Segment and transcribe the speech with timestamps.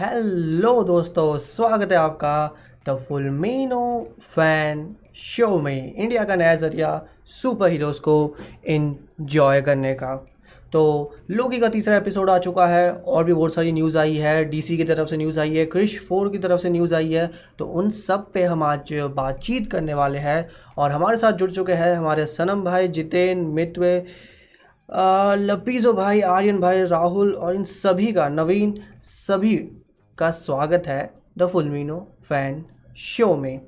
[0.00, 2.56] Hello दोस्तों, स्वागत है आपका
[2.88, 3.80] द फुलमीनो
[4.34, 4.84] फ़ैन
[5.14, 6.92] शो में, इंडिया का नया ज़रिया
[7.26, 8.14] सुपर हीरोज को
[8.66, 10.14] इन्जॉय करने का।
[10.72, 10.82] तो
[11.30, 14.76] लोकी का तीसरा एपिसोड आ चुका है और भी बहुत सारी न्यूज़ आई है डीसी
[14.76, 17.66] की तरफ़ से न्यूज़ आई है क्रिश फोर की तरफ़ से न्यूज़ आई है तो
[17.66, 20.44] उन सब पे हम आज बातचीत करने वाले हैं
[20.78, 23.96] और हमारे साथ जुड़ चुके हैं हमारे सनम भाई, जितेन, मितवे
[24.88, 29.56] लपीजो भाई, आर्यन भाई, राहुल और इन सभी का, नवीन सभी
[30.20, 32.64] का स्वागत है द फुलमिनो फ़ैन
[32.96, 33.60] शो में।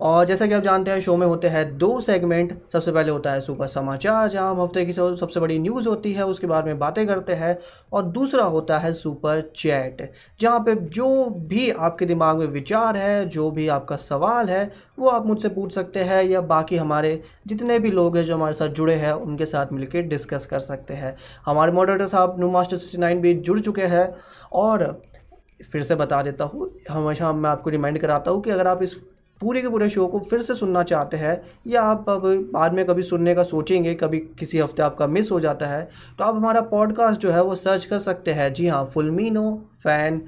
[0.00, 3.32] और जैसा कि आप जानते हैं, शो में होते हैं दो सेगमेंट सबसे पहले होता
[3.32, 6.78] है सुपर समाचार, जहाँ हम हफ़्ते की सबसे बड़ी न्यूज़ होती है, उसके बारे में
[6.78, 7.58] बातें करते हैं।
[7.92, 13.28] और दूसरा होता है सुपर चैट, जहाँ पे जो भी आपके दिमाग में विचार है,
[13.28, 17.78] जो भी आपका सवाल है, वो आप मुझसे पूछ सकते हैं, या बाकी हमारे जितने
[17.78, 21.16] भी लोग हैं जो हमारे साथ जुड़े हैं, उनके साथ मिलकर डिस्कस कर सकते हैं।
[21.46, 24.14] हमारे मॉडरेटर साहब, न्यू मास्टर सिक्सटी नाइन भी जुड़ चुके हैं।
[24.52, 25.02] और
[25.60, 28.94] फिर से बता देता हूँ, हमेशा मैं आपको रिमाइंड कराता हूँ कि अगर आप इस
[29.40, 32.84] पूरे के पूरे शो को फिर से सुनना चाहते हैं या आप अब बाद में
[32.86, 35.82] कभी सुनने का सोचेंगे, कभी किसी हफ़्ते आपका मिस हो जाता है
[36.18, 39.52] तो आप हमारा पॉडकास्ट जो है वो सर्च कर सकते हैं। जी हाँ फुलमीनो
[39.84, 40.18] फ़ैन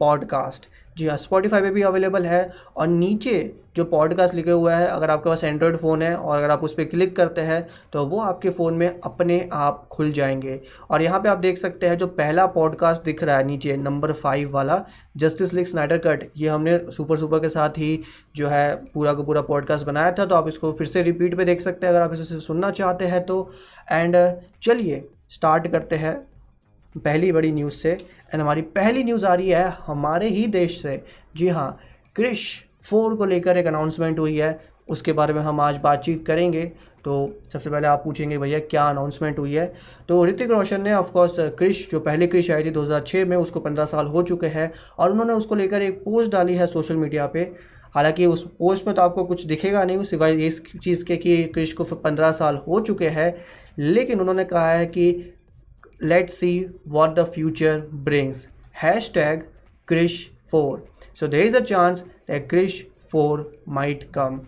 [0.00, 4.86] पॉडकास्ट जी हाँ स्पॉटीफाई पे भी अवेलेबल है और नीचे जो पॉडकास्ट लिखे हुआ है,
[4.86, 8.04] अगर आपके पास एंड्रॉयड फ़ोन है और अगर आप उस पर क्लिक करते हैं तो
[8.06, 11.98] वो आपके फ़ोन में अपने आप खुल जाएँगे। और यहाँ पे आप देख सकते हैं
[11.98, 14.84] जो पहला पॉडकास्ट दिख रहा है नीचे नंबर फाइव वाला
[15.16, 18.02] जस्टिस लिक स्नाइडर कट ये हमने सुपर सुपर के साथ ही
[18.36, 21.44] जो है पूरा का पूरा पॉडकास्ट बनाया था तो आप इसको फिर से रिपीट पर
[21.44, 23.52] देख सकते हैं, अगर आप इसे सुनना चाहते हैं तो।
[23.92, 24.16] एंड
[24.62, 26.35] चलिए स्टार्ट करते हैं।
[26.96, 31.02] पहली बड़ी न्यूज़ से एंड हमारी पहली न्यूज़ आ रही है हमारे ही देश से।
[31.36, 31.76] जी हाँ
[32.16, 34.58] क्रिश फोर को लेकर एक अनाउंसमेंट हुई है,
[34.88, 36.62] उसके बारे में हम आज बातचीत करेंगे।
[37.04, 37.14] तो
[37.52, 39.72] सबसे पहले आप पूछेंगे, भैया, क्या अनाउंसमेंट हुई है?
[40.08, 43.84] तो ऋतिक रोशन ने ऑफकोर्स क्रिश जो पहले क्रिश आई थी 2006 में, उसको 15
[43.84, 47.40] साल हो चुके हैं, और उन्होंने उसको लेकर एक पोस्ट डाली है सोशल मीडिया पे।
[47.94, 51.72] हालाँकि उस पोस्ट में तो आपको कुछ दिखेगा नहीं, सिवाय इस चीज़ के कि क्रिश
[51.72, 53.34] को पंद्रह साल हो चुके हैं,
[53.78, 55.34] लेकिन उन्होंने कहा है कि
[56.30, 58.48] see what the future brings
[59.14, 59.42] hashtag
[59.88, 60.18] Krrish
[60.50, 60.86] four
[61.20, 64.40] so there is a chance that Krrish four might come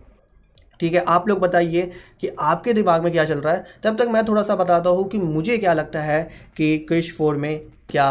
[0.81, 4.09] ठीक है आप लोग बताइए कि आपके दिमाग में क्या चल रहा है। तब तक
[4.09, 6.23] मैं थोड़ा सा बताता हूँ कि मुझे क्या लगता है
[6.57, 7.61] कि क्रिश फोर में
[7.91, 8.09] क्या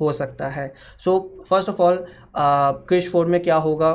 [0.00, 2.04] हो सकता है। So first of all
[2.88, 3.90] Krrish four में क्या होगा?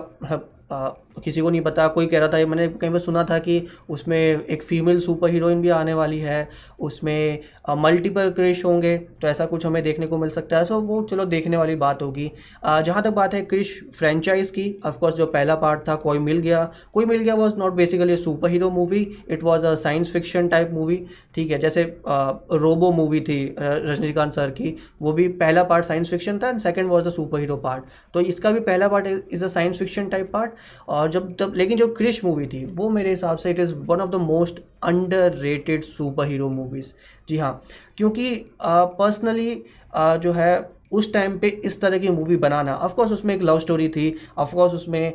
[0.72, 3.62] आ, किसी को नहीं पता, कोई कह रहा था, मैंने कहीं पर सुना था कि
[3.90, 6.47] उसमें एक फ़ीमेल सुपर हीरोइन भी आने वाली है,
[6.80, 7.40] उसमें
[7.78, 11.25] मल्टीपल क्रिश होंगे तो ऐसा कुछ हमें देखने को मिल सकता है। सो वो चलो
[11.25, 12.31] देखने वाली बात होगी।
[12.64, 16.64] जहाँ तक बात है क्रिश फ्रेंचाइज की ऑफकोर्स जो पहला पार्ट था, कोई मिल गया।
[16.94, 20.72] Koi Mil Gaya was not basically super hero movie it was a science fiction type
[20.74, 21.06] movie
[21.36, 26.40] ठीक है, जैसे रोबो मूवी थी रजनीकांत सर की, वो भी पहला पार्ट साइंस फिक्शन
[26.40, 27.84] था and second was a super hero part
[28.14, 30.52] तो इसका भी पहला part is a science fiction type part
[30.90, 34.01] और जब तब लेकिन जो क्रिश मूवी थी वो मेरे हिसाब से it is one
[34.01, 36.93] of the most under rated super hero movies
[37.29, 37.61] जी हाँ
[37.97, 39.63] क्योंकि पर्सनली
[39.95, 43.89] जो है उस टाइम पे इस तरह की मूवी बनाना ऑफकोर्स उसमें एक लव स्टोरी
[43.89, 45.11] थी ऑफकोर्स उसमें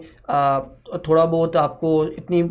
[1.09, 2.43] थोड़ा बहुत आपको इतनी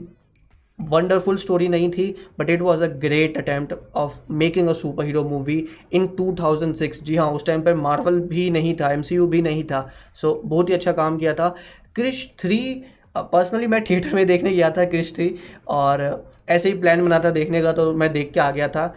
[0.79, 5.23] वंडरफुल स्टोरी नहीं थी but it was a great attempt of making a super hero
[5.23, 9.63] movie in 2006 जी हाँ उस टाइम पर मार्वल भी नहीं था एमसीयू भी नहीं
[9.63, 11.55] था सो so, बहुत ही अच्छा काम किया था।
[11.95, 12.83] क्रिश थ्री
[13.15, 15.33] पर्सनली मैं थिएटर में देखने गया था थ्री
[15.69, 16.01] और
[16.49, 18.93] ऐसे ही प्लान बना था देखने का तो मैं देख के आ गया था।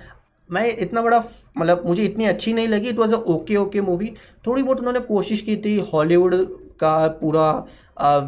[0.51, 1.23] मैं इतना बड़ा
[1.59, 4.13] मतलब मुझे इतनी अच्छी नहीं लगी it was a okay okay movie
[4.47, 6.35] थोड़ी बहुत उन्होंने कोशिश की थी हॉलीवुड
[6.81, 7.51] का पूरा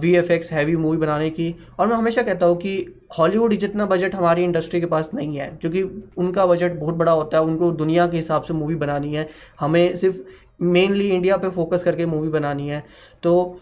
[0.00, 2.72] V F X heavy movie बनाने की, और मैं हमेशा कहता हूँ कि
[3.18, 5.82] हॉलीवुड जितना बजट हमारी इंडस्ट्री के पास नहीं है, क्योंकि
[6.16, 9.28] उनका बजट बहुत बड़ा होता है, उनको दुनिया के हिसाब से मूवी बनानी है।
[9.60, 10.16] हमें सिर्फ़
[10.60, 12.82] मेनली इंडिया पे फोकस करके मूवी बनानी है।
[13.22, 13.60] तो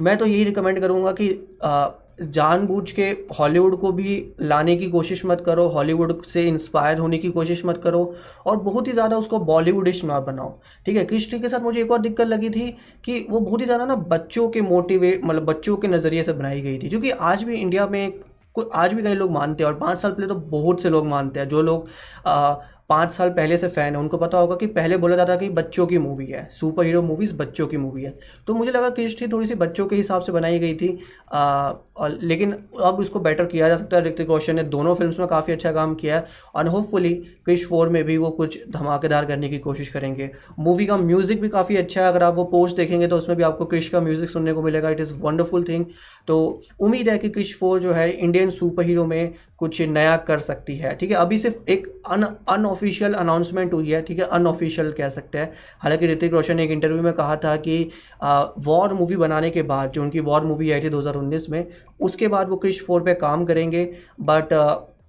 [0.00, 1.28] मैं तो यही रिकमेंड करूँगा कि
[2.22, 3.04] जानबूझ के
[3.38, 7.80] हॉलीवुड को भी लाने की कोशिश मत करो हॉलीवुड से इंस्पायर होने की कोशिश मत
[7.84, 8.02] करो
[8.46, 10.52] और बहुत ही ज़्यादा उसको बॉलीवुडिश ना बनाओ।
[10.86, 11.04] ठीक है?
[11.04, 12.68] क्रिस्टी के साथ मुझे एक और दिक्कत लगी थी
[13.04, 16.60] कि वो बहुत ही ज़्यादा ना बच्चों के मोटिवेट मतलब बच्चों के नज़रिए से बनाई
[16.60, 18.12] गई थी। क्योंकि आज भी इंडिया में
[18.74, 21.40] आज भी कई लोग मानते हैं और पाँच साल पहले तो बहुत से लोग मानते
[21.40, 21.88] हैं। जो लोग
[22.90, 25.48] पाँच साल पहले से फ़ैन है। उनको पता होगा कि पहले बोला जाता था कि
[25.50, 29.16] बच्चों की मूवी है सुपर हीरो मूवीज़ बच्चों की मूवी है। तो मुझे लगा कि
[29.20, 30.98] थी थोड़ी सी बच्चों के हिसाब से बनाई गई थी।
[31.32, 32.52] आ, और लेकिन
[32.82, 35.72] अब इसको बेटर किया जा सकता है। ऋतिक रोशन ने दोनों फिल्म्स में काफ़ी अच्छा
[35.72, 37.12] काम किया है और होपफुली
[37.44, 41.48] क्रिश फोर में भी वो कुछ धमाकेदार करने की कोशिश करेंगे। मूवी का म्यूज़िक भी
[41.48, 44.30] काफ़ी अच्छा है। अगर आप वो पोस्ट देखेंगे तो उसमें भी आपको क्रिश का म्यूज़िक
[44.30, 45.84] सुनने को मिलेगा। इट इज़ वंडरफुल थिंग
[46.28, 46.38] तो
[46.80, 50.76] उम्मीद है कि क्रिश फोर जो है इंडियन सुपर हीरो में कुछ नया कर सकती
[50.76, 55.08] है। ठीक है, अभी सिर्फ़ एक अन अनऑफिशियल अनाउंसमेंट हुई है। ठीक है अनऑफिशियल कह
[55.08, 57.82] सकते हैं। हालाँकि ऋतिक रोशन ने एक इंटरव्यू में कहा था कि
[58.22, 61.66] वॉर मूवी बनाने के बाद जो उनकी वॉर मूवी आई थी 2019 में
[62.00, 63.84] उसके बाद वो क्रिश फोर पे काम करेंगे
[64.20, 64.52] बट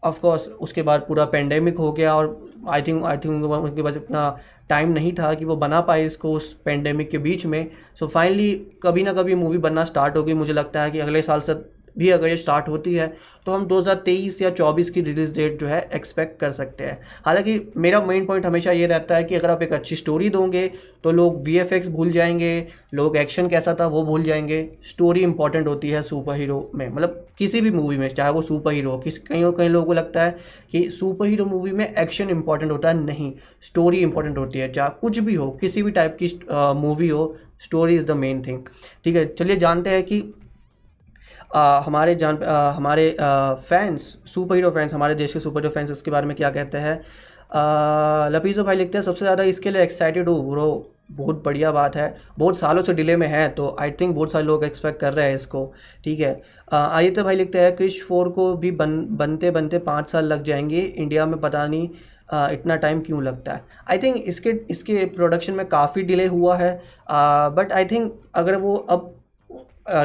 [0.03, 4.39] ऑफकोर्स उसके बाद पूरा पेंडेमिक हो गया और आई थिंक आई थिंक उनके पास इतना
[4.69, 8.11] टाइम नहीं था कि वो बना पाए इसको उस पेंडेमिक के बीच में। सो so
[8.11, 8.53] फाइनली
[8.83, 11.53] कभी ना कभी मूवी बनना स्टार्ट होगी। मुझे लगता है कि अगले साल से
[11.95, 13.07] भी अगर ये स्टार्ट होती है
[13.45, 17.59] तो हम 2023 या 24 की रिलीज़ डेट जो है एक्सपेक्ट कर सकते हैं। हालाँकि
[17.77, 20.67] मेरा मेन पॉइंट हमेशा ये रहता है कि अगर आप एक अच्छी स्टोरी दोगे
[21.03, 25.89] तो लोग वीएफएक्स भूल जाएँगे, लोग एक्शन कैसा था वो भूल जाएँगे। स्टोरी इंपॉर्टेंट होती
[25.89, 29.43] है सुपर हीरो में मतलब किसी भी मूवी में, चाहे वो सुपर हीरो किस कहीं
[29.43, 30.35] और कहीं लोगों को लगता है
[30.71, 34.89] कि सुपर हीरो मूवी में एक्शन इंपॉर्टेंट होता है नहीं स्टोरी इंपॉर्टेंट होती है, चाहे
[35.01, 36.27] कुछ भी हो, किसी भी टाइप की
[36.79, 38.59] मूवी हो story is the main thing
[39.05, 40.21] ठीक है, चलिए जानते हैं कि
[41.55, 43.15] हमारे जान आ, हमारे
[43.69, 46.77] फैंस सुपर हीरो फैंस हमारे देश के सुपर हीरो फैंस इसके बारे में क्या कहते
[46.77, 46.99] हैं?
[48.31, 52.15] लपीजो भाई लिखते हैं सबसे ज़्यादा इसके लिए एक्साइटेड हूँ। ब्रो बहुत बढ़िया बात है।
[52.39, 55.27] बहुत सालों से डिले में है तो आई थिंक बहुत सारे लोग एक्सपेक्ट कर रहे
[55.27, 55.65] हैं इसको
[56.03, 56.41] ठीक है?
[56.73, 60.79] आदित्य भाई लिखते हैं क्रिश फोर को भी बन बनते बनते पाँच साल लग जाएँगे।
[60.79, 61.89] इंडिया में पता नहीं
[62.33, 63.63] आ, इतना टाइम क्यों लगता है?
[63.89, 66.73] आई थिंक इसके इसके प्रोडक्शन में काफ़ी डिले हुआ है
[67.11, 69.13] बट आई थिंक अगर वो अब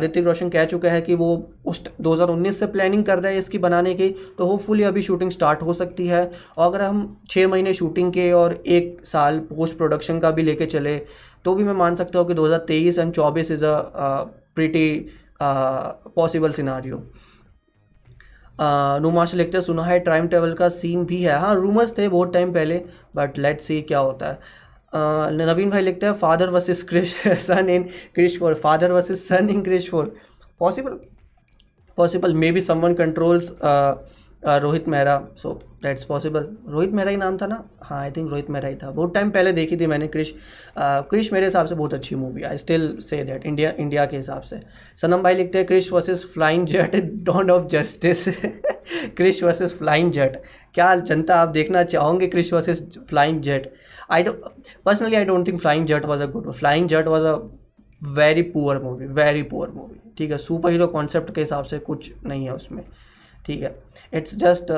[0.00, 1.28] ऋतिक रोशन कह चुका है कि वो
[1.66, 4.08] उस 2019 से प्लानिंग कर रहे हैं इसकी बनाने की
[4.38, 6.24] तो होपफुली अभी शूटिंग स्टार्ट हो सकती है।
[6.56, 10.66] और अगर हम छः महीने शूटिंग के और एक साल पोस्ट प्रोडक्शन का भी लेके
[10.66, 10.98] चले
[11.44, 13.72] तो भी मैं मान सकता हूँ कि 2023 and 24 is a
[14.54, 14.88] pretty
[15.42, 17.02] possible scenario
[19.00, 22.52] Numash लिखते सुना है टाइम ट्रेवल का सीन भी है। हाँ रूमर्स थे बहुत टाइम
[22.52, 22.80] पहले
[23.16, 24.38] बट लेट्स सी क्या होता है।
[25.36, 27.82] नवीन भाई लिखते हैं father versus Krrish son in
[28.14, 30.14] Krrish four father versus son in Krrish four
[30.60, 30.98] possible
[31.98, 33.52] possible may be someone controls
[34.62, 35.52] Rohit Mehra so
[35.82, 37.62] that's possible Rohit Mehra ही नाम था ना?
[37.82, 40.34] हाँ आई थिंक रोहित मेहरा ही था। बहुत टाइम पहले देखी थी मैंने क्रिश
[40.78, 44.42] क्रिश मेरे हिसाब से बहुत अच्छी movie I still say that India India के हिसाब
[44.42, 44.60] से।
[45.02, 48.28] सनम भाई लिखते हैं Krrish versus Flying Jet Dawn of Justice
[49.16, 50.42] Krrish versus Flying Jet
[50.74, 53.72] क्या जनता आप देखना चाहोगे Krrish versus Flying Jet
[54.08, 54.42] I don't,
[54.84, 56.54] personally, I don't think Flying Jet was a good one.
[56.54, 57.38] Flying Jet was a
[58.02, 62.10] very poor movie very poor movie ठीक है super hero concept के हिसाब से कुछ
[62.26, 62.82] नहीं है उसमें।
[63.46, 63.74] ठीक है
[64.14, 64.72] it's just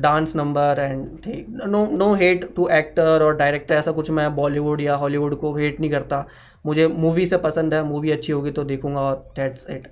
[0.00, 4.80] dance number and ठीक no no hate to actor और डायरेक्टर ऐसा कुछ मैं बॉलीवुड
[4.80, 6.24] या हॉलीवुड को हेट नहीं करता।
[6.66, 9.88] मुझे मूवी से पसंद है मूवी अच्छी होगी तो देखूँगा और दैट्स इट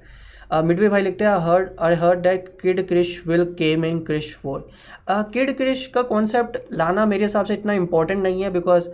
[0.53, 4.69] मिडवे भाई लिखते हैं heard I heard that kid Krrish will came in Krrish four
[5.11, 8.89] kid Krrish का कॉन्सेप्ट लाना मेरे हिसाब से इतना इंपॉर्टेंट नहीं है बिकॉज़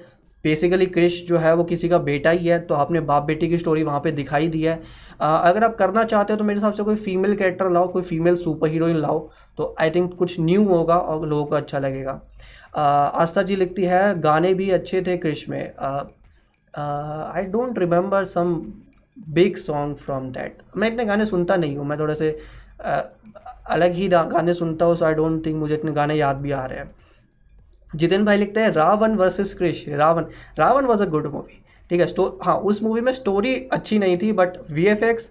[0.44, 3.58] बेसिकली क्रिश जो है वो किसी का बेटा ही है तो आपने बाप बेटी की
[3.58, 6.72] स्टोरी वहाँ पे दिखाई दी है। Uh, अगर आप करना चाहते हो तो मेरे हिसाब
[6.72, 9.18] से कोई फीमेल कैरेक्टर लाओ कोई फीमेल सुपर हीरोइन लाओ
[9.58, 13.84] तो आई थिंक कुछ न्यू होगा और लोगों को अच्छा लगेगा। Uh, आस्था जी लिखती
[13.84, 15.62] है गाने भी अच्छे थे क्रिश में।
[16.74, 18.54] I don't remember some
[19.16, 22.36] big song from that मैं इतने गाने सुनता नहीं हूँ मैं थोड़े से
[22.84, 23.00] आ,
[23.66, 26.64] अलग ही गाने सुनता हूँ सो आई डोंट थिंक मुझे इतने गाने याद भी आ
[26.64, 26.90] रहे हैं।
[27.92, 30.24] जितेन भाई लिखते हैं Ravan versus Krrish Ravan
[30.58, 32.06] Ravan was a good movie ठीक है?
[32.06, 35.30] स्टो हाँ उस मूवी में स्टोरी अच्छी नहीं थी but V F X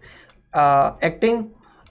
[1.06, 1.44] acting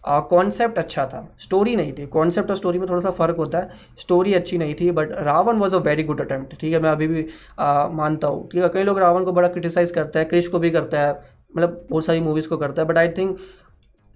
[0.04, 3.70] concept अच्छा था। स्टोरी नहीं थी कॉन्सेप्ट और स्टोरी में थोड़ा सा फ़र्क होता है।
[3.98, 6.80] स्टोरी अच्छी नहीं थी but Ravan was a very good attempt ठीक है?
[6.80, 7.26] मैं अभी भी
[7.58, 8.68] आ, मानता हूँ ठीक है?
[8.68, 11.12] कई लोग रावण को बड़ा क्रिटिसाइज़ करते हैं क्रिश को भी करता है
[11.56, 13.38] मतलब बहुत सारी मूवीज़ को करता है बट आई थिंक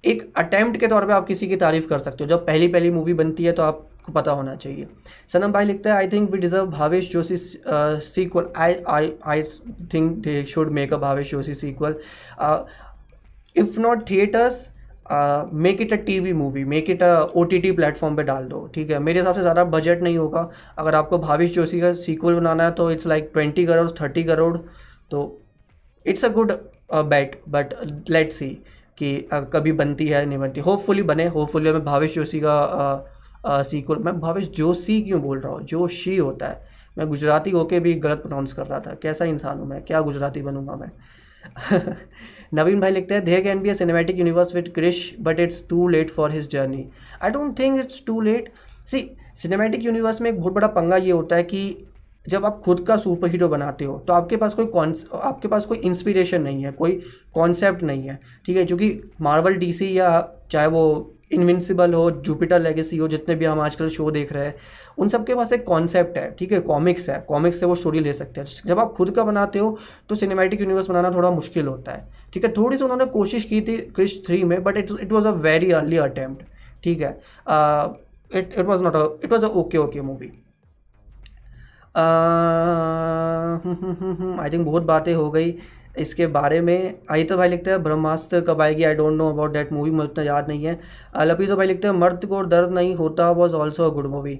[0.05, 2.91] एक अटैम्प्ट के तौर पे आप किसी की तारीफ़ कर सकते हो। जब पहली पहली
[2.91, 4.87] मूवी बनती है तो आपको पता होना चाहिए।
[5.29, 9.43] सनम भाई लिखता है I think we deserve Bhavesh Joshi sequel I I I
[9.95, 11.97] think they should make a Bhavesh Joshi sequel
[13.57, 14.69] if not theatres
[15.55, 18.45] make it a T V movie make it a O T T platform पर डाल
[18.45, 18.99] दो, ठीक है?
[18.99, 22.71] मेरे हिसाब से ज़्यादा budget नहीं होगा। अगर आपको भावेश जोशी का सीक्वल बनाना है
[22.73, 24.57] तो it's like twenty crore thirty crore
[25.11, 25.21] तो
[26.07, 26.53] it's a good
[26.91, 27.75] bet but
[28.11, 28.49] let see
[28.99, 34.19] कि कभी बनती है, नहीं बनती। होपफुली बने होपफुली मैं भावेश जोशी का सीक्वल मैं
[34.21, 35.63] भावेश जोशी क्यों बोल रहा हूँ?
[35.63, 39.67] जोशी होता है। मैं गुजराती होके भी गलत प्रोनाउंस कर रहा था। कैसा इंसान हूँ
[39.69, 39.83] मैं?
[39.85, 40.91] क्या गुजराती बनूँगा मैं?
[42.55, 45.87] नवीन भाई लिखते हैं there can be a cinematic universe with Krrish but it's too
[45.89, 46.85] late for his journey
[47.23, 48.53] I don't think it's too late
[48.87, 51.63] see cinematic universe में एक बहुत बड़ा पंगा ये होता है कि
[52.29, 55.65] जब आप खुद का सुपर हीरो बनाते हो तो आपके पास कोई कॉन्स आपके पास
[55.65, 57.01] कोई इंस्पिरेशन नहीं है, कोई
[57.35, 58.65] कॉन्सेप्ट नहीं है, ठीक है?
[58.65, 63.61] जो कि मार्वल डीसी या चाहे वो इनविंसिबल हो जुपिटर लेगेसी हो, जितने भी हम
[63.61, 64.55] आजकल शो देख रहे हैं,
[64.99, 66.61] उन सब के पास एक कॉन्सेप्ट है, ठीक है?
[66.63, 69.79] कॉमिक्स है कॉमिक्स से वो स्टोरी ले सकते हैं। जब आप खुद का बनाते हो
[70.09, 72.53] तो सिनेमैटिक यूनिवर्स बनाना थोड़ा मुश्किल होता है, ठीक है?
[72.53, 75.71] थोड़ी सी उन्होंने कोशिश की थी क्रिश थ्री में but it it was a very
[75.73, 76.45] early attempt
[76.85, 77.11] ठीक है?
[78.31, 80.33] It it was not it was a okay okay movie
[84.39, 85.55] I think बहुत बातें हो गई।
[85.99, 88.85] इसके बारे में आई तो भाई लिखते हैं, ब्रह्मास्त्र कब आएगी?
[88.85, 90.79] I don't know about that movie मुझे याद नहीं है।
[91.19, 94.39] लपीजो भाई लिखते हैं, मर्द को दर्द नहीं होता was also a good movie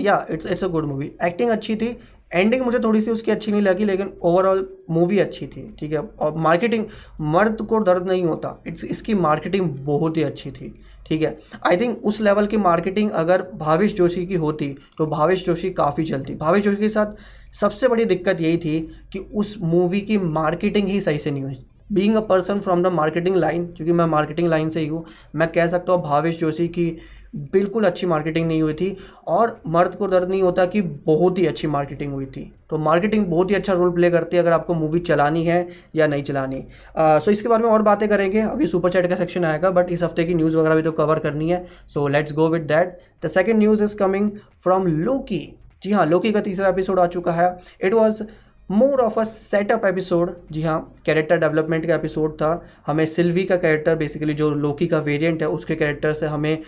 [0.00, 1.96] या it's it's a good movie acting अच्छी थी।
[2.34, 5.98] एंडिंग मुझे थोड़ी सी उसकी अच्छी नहीं लगी, लेकिन ओवरऑल मूवी अच्छी थी, ठीक है?
[5.98, 6.84] और मार्केटिंग
[7.20, 10.74] मर्द को दर्द नहीं होता। इट्स इसकी मार्केटिंग बहुत ही अच्छी थी।
[11.10, 11.38] ठीक है?
[11.66, 16.04] आई थिंक उस लेवल की मार्केटिंग अगर भावेश जोशी की होती तो भावेश जोशी काफ़ी
[16.04, 18.78] चलती भावेश जोशी के साथ सबसे बड़ी दिक्कत यही थी
[19.12, 21.58] कि उस मूवी की मार्केटिंग ही सही से नहीं हुई।
[21.92, 25.48] Being a person from the marketing line क्योंकि मैं मार्केटिंग लाइन से ही हूँ, मैं
[25.48, 26.86] कह सकता हूँ भावेश जोशी की
[27.34, 28.96] बिल्कुल अच्छी मार्केटिंग नहीं हुई थी
[29.28, 33.26] और मर्द को दर्द नहीं होता कि बहुत ही अच्छी मार्केटिंग हुई थी। तो मार्केटिंग
[33.26, 36.64] बहुत ही अच्छा रोल प्ले करती है अगर आपको मूवी चलानी है या नहीं चलानी।
[36.98, 40.02] सो इसके बारे में और बातें करेंगे। अभी सुपर चैट का सेक्शन आएगा बट इस
[40.02, 43.28] हफ़्ते की न्यूज़ वगैरह भी तो कवर करनी है। So let's go with that the
[43.28, 44.30] second news is coming
[44.62, 45.46] from Loki
[45.82, 48.22] जी हाँ लोकी का तीसरा एपिसोड आ चुका है। It was
[48.70, 52.50] more of a setup episode जी हाँ कैरेक्टर डेवलपमेंट का एपिसोड था।
[52.86, 56.62] हमें सिल्वी का कैरेक्टर बेसिकली जो लोकी का वेरिएंट है, उसके कैरेक्टर से हमें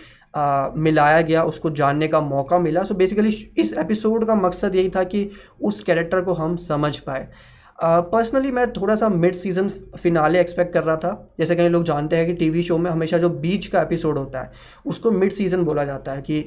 [0.77, 4.89] मिलाया गया उसको जानने का मौका मिला। सो so बेसिकली इस एपिसोड का मकसद यही
[4.89, 5.29] था कि
[5.61, 7.27] उस कैरेक्टर को हम समझ पाए।
[7.83, 11.83] पर्सनली uh, मैं थोड़ा सा मिड सीज़न फिनाले एक्सपेक्ट कर रहा था। जैसे कहीं लोग
[11.83, 14.51] जानते हैं कि टीवी शो में हमेशा जो बीच का एपिसोड होता है
[14.85, 16.45] उसको मिड सीज़न बोला जाता है कि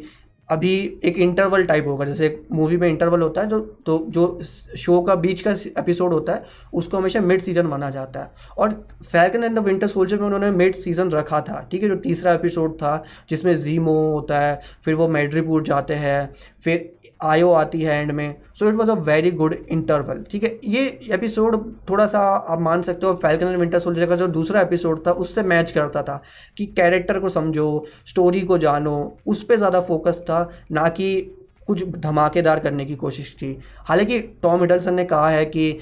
[0.48, 4.40] अभी एक इंटरवल टाइप होगा, जैसे एक मूवी में इंटरवल होता है जो तो जो
[4.76, 8.70] शो का बीच का एपिसोड होता है, उसको हमेशा मिड सीज़न माना जाता है। और
[9.12, 12.32] Falcon and the Winter Soldier में उन्होंने मिड सीज़न रखा था, ठीक है, जो तीसरा
[12.32, 16.30] एपिसोड था, जिसमें जीमो होता है, फिर वो मेड्रीपुर जाते हैं,
[16.64, 18.34] फिर आयो आती है एंड में.
[18.54, 20.58] So it was a very good interval ठीक है?
[20.64, 21.56] ये एपिसोड
[21.90, 25.10] थोड़ा सा आप मान सकते हो फैल्कन एंड विंटर सोल्जर का जो दूसरा एपिसोड था,
[25.10, 26.20] उससे मैच करता था
[26.56, 31.14] कि कैरेक्टर को समझो स्टोरी को जानो, उस पर ज़्यादा फोकस था, ना कि
[31.66, 33.58] कुछ धमाकेदार करने की कोशिश की.
[33.78, 35.72] हालाँकि टॉम हिडलसन ने कहा है कि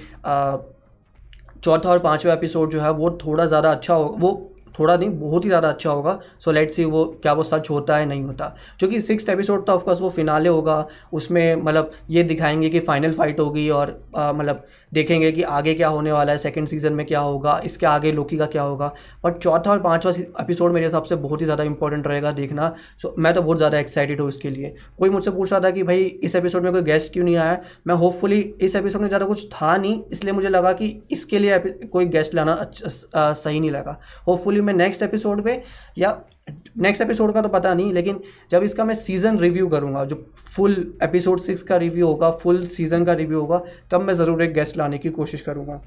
[1.65, 5.45] चौथा और पाँचवा एपिसोड जो है, वो थोड़ा ज़्यादा अच्छा हो, वो थोड़ा नहीं, बहुत
[5.45, 8.47] ही ज़्यादा अच्छा होगा। सो लेट सी वो क्या वो सच होता है, नहीं होता।
[8.79, 13.41] क्योंकि सिक्स एपिसोड तो ऑफकोर्स वो फिनाले होगा। उसमें मतलब ये दिखाएँगे कि फाइनल फाइट
[13.41, 17.61] होगी और मतलब देखेंगे कि आगे क्या होने वाला है सेकंड सीज़न में क्या होगा,
[17.65, 18.93] इसके आगे लोकी का क्या होगा।
[19.25, 23.15] बट चौथा और पाँचवा एपिसोड मेरे हिसाब से बहुत ही ज़्यादा इंपॉर्टेंट रहेगा देखना। सो
[23.19, 26.03] मैं तो बहुत ज़्यादा एक्साइटेड हूँ इसके लिए। कोई मुझसे पूछ रहा था कि भाई,
[26.05, 27.61] इस एपिसोड में कोई गेस्ट क्यों नहीं आया?
[27.87, 31.59] मैं होपफुली इस एपिसोड में ज़्यादा कुछ था नहीं, इसलिए मुझे लगा कि इसके लिए
[31.59, 35.63] कोई गेस्ट लाना अच्छा सही नहीं लगा। होपफुली मैं नेक्स्ट एपिसोड पे
[35.99, 38.21] या नेक्स्ट एपिसोड का तो पता नहीं, लेकिन
[38.51, 40.17] जब इसका मैं सीज़न रिव्यू करूँगा, जो
[40.57, 40.73] फुल
[41.03, 44.77] एपिसोड सिक्स का रिव्यू होगा फुल सीज़न का रिव्यू होगा, तब मैं ज़रूर एक गेस्ट
[44.77, 45.81] लाने की कोशिश करूँगा।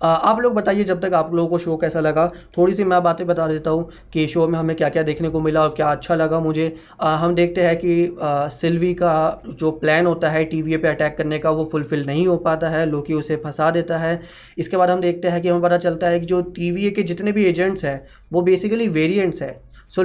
[0.00, 2.26] आप लोग बताइए जब तक आप लोगों को शो कैसा लगा।
[2.56, 5.40] थोड़ी सी मैं बातें बता देता हूँ कि शो में हमें क्या क्या देखने को
[5.40, 9.70] मिला और क्या अच्छा लगा मुझे। आ, हम देखते हैं कि आ, सिल्वी का जो
[9.70, 13.14] प्लान होता है टीवी पे अटैक करने का वो फुलफ़िल नहीं हो पाता है लोकी
[13.14, 14.20] उसे फंसा देता है।
[14.58, 17.32] इसके बाद हम देखते हैं कि हमें पता चलता है कि जो टीवीए के जितने
[17.32, 18.00] भी एजेंट्स हैं
[18.32, 19.54] वो बेसिकली वेरियंट्स हैं।
[19.88, 20.04] सो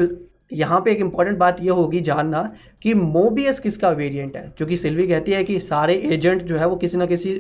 [0.54, 2.42] यहाँ पे एक इंपॉर्टेंट बात ये होगी जानना
[2.82, 4.54] कि मोबियस किसका वेरिएंट है?
[4.60, 7.34] जो कि सिल्वी कहती है कि सारे एजेंट जो है वो किसी ना किसी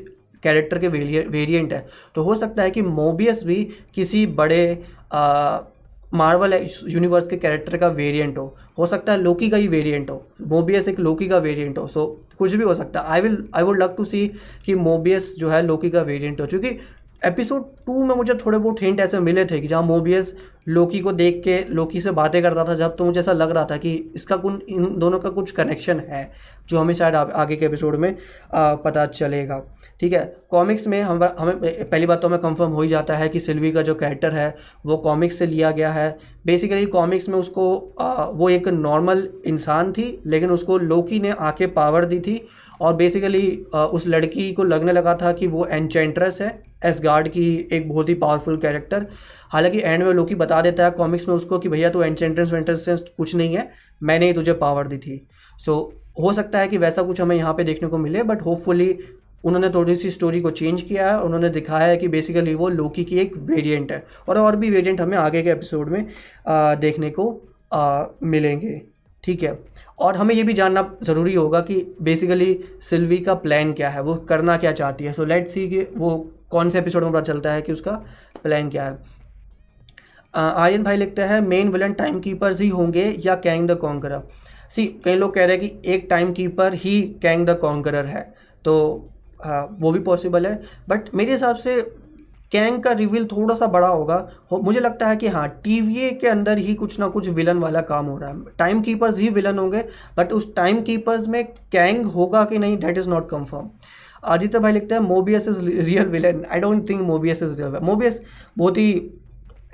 [0.43, 3.63] कैरेक्टर के वेरिएंट है। तो हो सकता है कि मोबियस भी
[3.95, 4.83] किसी बड़े
[6.13, 6.53] मार्वल
[6.88, 10.88] यूनिवर्स के कैरेक्टर का वेरिएंट हो। हो सकता है लोकी का ही वेरिएंट हो। मोबियस
[10.88, 13.63] एक लोकी का वेरिएंट हो। सो so, कुछ भी हो सकता है। I will I
[13.63, 14.27] would love to see
[14.65, 16.77] कि मोबियस जो है लोकी का वेरिएंट हो। चूँकि
[17.25, 20.36] एपिसोड टू में मुझे थोड़े बहुत हिंट ऐसे मिले थे कि जहाँ मोबियस
[20.67, 23.65] लोकी को देख के लोकी से बातें करता था जब तो मुझे ऐसा लग रहा
[23.71, 26.31] था कि इसका कुछ इन दोनों का कुछ कनेक्शन है
[26.69, 28.15] जो हमें शायद आगे के एपिसोड में
[28.53, 29.62] आ, पता चलेगा।
[30.01, 30.22] ठीक है?
[30.50, 33.72] कॉमिक्स में हम हमें पहली बात तो हमें कंफर्म हो ही जाता है कि सिल्वी
[33.72, 34.55] का जो कैरेक्टर है
[34.86, 39.91] वो कॉमिक्स से लिया गया है। बेसिकली कॉमिक्स में उसको आ, वो एक नॉर्मल इंसान
[39.91, 42.41] थी लेकिन उसको लोकी ने आके पावर दी थी
[42.81, 47.70] और बेसिकली उस लड़की को लगने लगा था कि वो एनचेंट्रेस है एस गार्ड की
[47.72, 49.05] एक बहुत ही पावरफुल कैरेक्टर
[49.50, 52.86] हालाँकि एंड में लोकी बता देता है कॉमिक्स में उसको कि भैया तो एनचेंट्रेस वेंट्रेस
[52.89, 53.70] कुछ नहीं है
[54.03, 55.27] मैंने ही तुझे पावर दी थी।
[55.58, 58.41] सो so, हो सकता है कि वैसा कुछ हमें यहाँ पे देखने को मिले बट
[58.41, 58.98] होपफुली
[59.43, 63.03] उन्होंने थोड़ी सी स्टोरी को चेंज किया है उन्होंने दिखाया है कि बेसिकली वो लोकी
[63.03, 66.05] की एक वेरिएंट है। और और भी वेरिएंट हमें आगे के एपिसोड में
[66.48, 67.29] आ, देखने को
[67.74, 68.81] आ, मिलेंगे।
[69.24, 69.57] ठीक है?
[70.00, 74.15] और हमें ये भी जानना ज़रूरी होगा कि बेसिकली सिल्वी का प्लान क्या है वो
[74.29, 76.15] करना क्या चाहती है। सो लेट सी कि वो
[76.50, 77.91] कौन से एपिसोड में पता चलता है कि उसका
[78.43, 78.98] प्लान क्या है।
[80.33, 84.21] आर्यन भाई लिखते हैं मेन विलन टाइम कीपर्स ही होंगे या कैंग द कॉन्करर
[84.69, 88.21] सी कई लोग कह रहे हैं कि एक टाइम कीपर ही कैंग द कॉन्करर है।
[88.65, 88.75] तो
[89.45, 91.81] आ, वो भी पॉसिबल है। बट मेरे हिसाब से
[92.51, 94.15] कैंग का रिवील थोड़ा सा बड़ा होगा।
[94.51, 97.81] हो, मुझे लगता है कि हाँ टीवीए के अंदर ही कुछ ना कुछ विलन वाला
[97.81, 99.83] काम हो रहा है। टाइम कीपर्स ही विलन होंगे
[100.17, 103.69] बट उस टाइम कीपर्स में कैंग होगा कि नहीं that is not confirm
[104.24, 108.21] Aditya भाई लिखते हैं Mobius is real villain I don't think Mobius is real Mobius
[108.57, 108.91] बहुत ही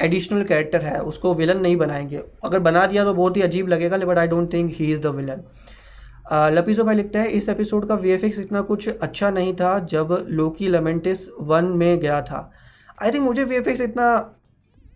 [0.02, 3.98] एडिशनल कैरेक्टर है उसको विलन नहीं बनाएँगे। अगर बना दिया तो बहुत ही अजीब लगेगा
[3.98, 5.42] but I don't think he is the villain
[6.34, 10.68] लपीसो भाई लिखते हैं, इस एपिसोड का वी इतना कुछ अच्छा नहीं था जब लोकी
[10.68, 12.52] लेमेंटिस वन में गया था।
[13.04, 14.10] आई थिंक मुझे वीएफएक्स इतना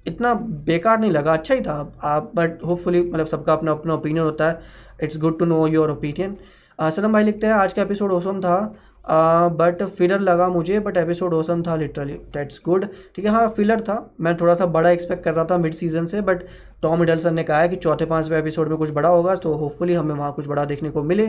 [0.08, 4.26] इतना बेकार नहीं लगा अच्छा ही था, आप बट होपफुली मतलब सबका अपना अपना ओपिनियन
[4.26, 4.62] होता है।
[5.04, 6.36] It's good to know your opinion
[6.80, 11.34] Sanam भाई लिखते हैं, आज का एपिसोड ओसम था। बट फिलर लगा मुझे बट एपिसोड
[11.34, 14.14] ओसम था लिटरली डेट्स गुड ठीक है हाँ फिलर था.
[14.22, 16.44] मैं थोड़ा सा बड़ा एक्सपेक्ट कर रहा था मिड सीज़न से बट
[16.82, 19.94] टॉम मिडलसन ने कहा है कि चौथे पाँचवें एपिसोड में कुछ बड़ा होगा तो होपफुली
[19.94, 21.28] हमें वहाँ कुछ बड़ा देखने को मिले।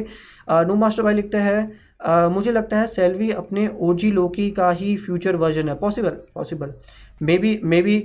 [0.50, 4.96] नो मास्टर भाई लिखते हैं मुझे लगता है सेल्वी अपने ओ जी लोकी का ही
[4.96, 6.74] फ्यूचर वर्जन है। Possible possible
[7.22, 7.98] may be maybe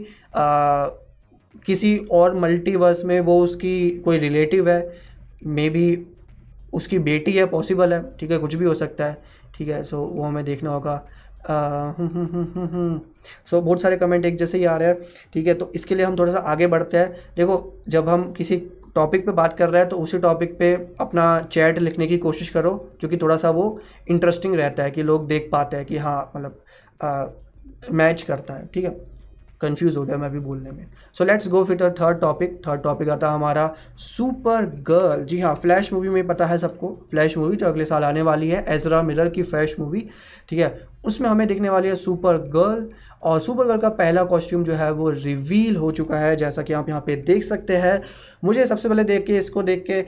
[1.66, 4.96] किसी और मल्टीवर्स में वो उसकी कोई रिलेटिव है।
[5.46, 6.06] मे बी
[6.74, 9.18] उसकी बेटी है पॉसिबल है। ठीक है, कुछ भी हो सकता है।
[9.58, 10.98] ठीक है सो वो हमें देखना होगा।
[11.46, 13.00] सो uh, हम्म, हम्म,
[13.54, 15.02] बहुत सारे कमेंट एक जैसे ही आ रहे हैं
[15.34, 15.54] ठीक है?
[15.54, 18.58] तो इसके लिए हम थोड़ा सा आगे बढ़ते हैं। देखो जब हम किसी
[18.96, 22.50] टॉपिक पे बात कर रहे हैं तो उसी टॉपिक पे अपना चैट लिखने की कोशिश
[22.50, 22.72] करो
[23.02, 26.32] जो कि थोड़ा सा वो इंटरेस्टिंग रहता है कि लोग देख पाते हैं कि हाँ
[26.36, 27.44] मतलब
[27.92, 29.17] मैच करता है ठीक है?
[29.62, 30.86] कंफ्यूज हो गया मैं अभी बोलने में।
[31.16, 35.54] सो लेट्स गो फिर थर्ड टॉपिक थर्ड टॉपिक आता है हमारा सुपर गर्ल जी हाँ
[35.56, 39.02] फ्लैश मूवी में पता है सबको। फ्लैश मूवी जो अगले साल आने वाली है एजरा
[39.02, 40.08] मिलर की फ्लैश मूवी
[40.50, 40.88] ठीक है?
[41.06, 42.88] उसमें हमें देखने वाली है सुपर गर्ल
[43.24, 46.74] और सुपर गर्ल का पहला कॉस्ट्यूम जो है वो रिवील हो चुका है, जैसा कि
[46.74, 48.02] आप यहाँ पे देख सकते हैं।
[48.44, 50.02] मुझे सबसे पहले देख के, इसको देख के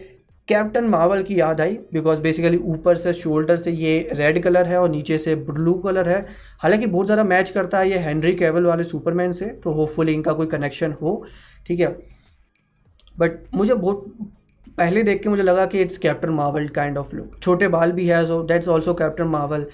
[0.50, 4.78] कैप्टन मावल की याद आई बिकॉज़ बेसिकली ऊपर से शोल्डर से ये रेड कलर है
[4.78, 6.26] और नीचे से ब्लू कलर है।
[6.62, 10.34] हालाँकि बहुत ज़्यादा मैच करता है ये हेनरी कैबल वाले सुपरमैन से तो होपफुली इनका
[10.34, 11.24] कोई कनेक्शन हो,
[11.68, 11.88] ठीक है?
[13.16, 14.06] बट मुझे बहुत
[14.78, 18.08] पहले देख के मुझे लगा कि it's Captain Marvel kind of look छोटे बाल भी
[18.08, 19.66] है so that's also Captain Marvel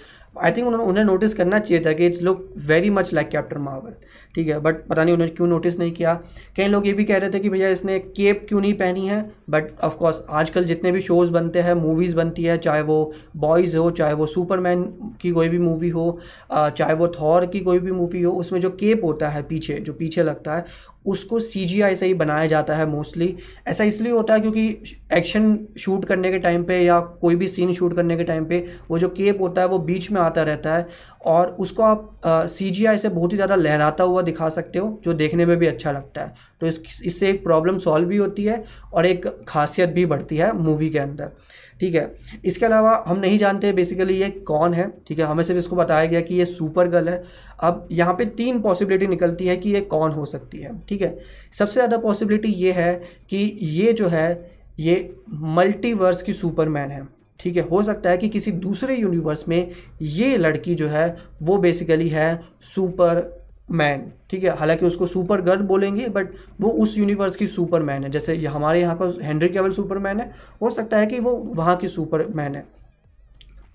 [0.43, 3.61] I think उन्होंने उन्हें नोटिस करना चाहिए था कि it's look very much like Captain
[3.61, 3.93] Marvel
[4.35, 4.59] ठीक है?
[4.59, 6.13] बट पता नहीं उन्होंने क्यों नोटिस नहीं किया।
[6.57, 9.19] कई लोग ये भी कह रहे थे कि भैया इसने केप क्यों नहीं पहनी है?
[9.49, 13.89] बट ऑफकोर्स आजकल जितने भी शोज़ बनते हैं मूवीज़ बनती है, चाहे वो बॉयज़ हो,
[13.91, 14.83] चाहे वो सुपरमैन
[15.21, 16.19] की कोई भी मूवी हो
[16.51, 19.93] चाहे वो थॉर की कोई भी मूवी हो, उसमें जो केप होता है पीछे, जो
[19.93, 20.65] पीछे लगता है,
[21.05, 23.35] उसको सी जी आई से ही बनाया जाता है मोस्टली
[23.67, 24.67] ऐसा इसलिए होता है क्योंकि
[25.13, 28.65] एक्शन शूट करने के टाइम पे या कोई भी सीन शूट करने के टाइम पे,
[28.89, 30.87] वो जो केप होता है, वो बीच में आता रहता है
[31.25, 34.99] और उसको आप सी जी आई से बहुत ही ज़्यादा लहराता हुआ दिखा सकते हो,
[35.03, 38.43] जो देखने में भी अच्छा लगता है। तो इस, इससे एक प्रॉब्लम सॉल्व भी होती
[38.45, 41.31] है और एक खासियत भी बढ़ती है मूवी के अंदर।
[41.79, 42.15] ठीक है?
[42.45, 45.25] इसके अलावा हम नहीं जानते बेसिकली ये कौन है, ठीक है?
[45.25, 47.23] हमें सिर्फ़ इसको बताया गया कि ये सुपर गर्ल है।
[47.59, 51.17] अब यहाँ पे तीन पॉसिबिलिटी निकलती है कि ये कौन हो सकती है, ठीक है?
[51.53, 52.93] सबसे ज़्यादा पॉसिबिलिटी ये है
[53.29, 57.01] कि ये जो है, ये मल्टीवर्स की सुपरमैन है।
[57.39, 59.71] ठीक है, हो सकता है कि किसी दूसरे यूनिवर्स में
[60.01, 63.23] ये लड़की जो है, वो बेसिकली है सुपर
[63.71, 64.55] मैन ठीक है?
[64.57, 68.81] हालाँकि उसको सुपर गर्ल बोलेंगे बट वो उस यूनिवर्स की सुपर मैन है। जैसे हमारे
[68.81, 72.25] यहाँ का हेनरी केवल सुपर मैन है, हो सकता है कि वो वहाँ की सुपर
[72.27, 72.63] मैन है।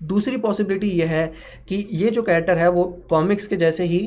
[0.03, 1.25] दूसरी पॉसिबिलिटी ये है
[1.67, 3.99] कि ये जो कैरेक्टर है, वो कॉमिक्स के जैसे ही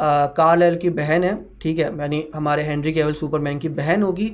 [0.00, 1.84] कार्ल एल की बहन है, ठीक है?
[1.98, 4.32] यानी हमारे हेनरी केवल सुपरमैन की बहन होगी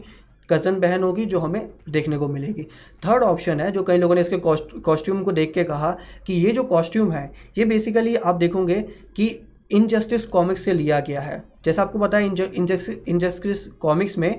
[0.48, 2.62] कज़न बहन होगी जो हमें देखने को मिलेगी।
[3.02, 4.36] थर्ड ऑप्शन है जो कई लोगों ने इसके
[4.80, 5.90] कॉस्ट्यूम को देख के कहा
[6.26, 8.80] कि ये जो कॉस्ट्यूम है ये बेसिकली आप देखोगे
[9.16, 9.28] कि
[9.70, 14.30] इनजस्टिस कॉमिक्स से लिया गया है। जैसा आपको पता है इनजस्टिस कॉमिक्स में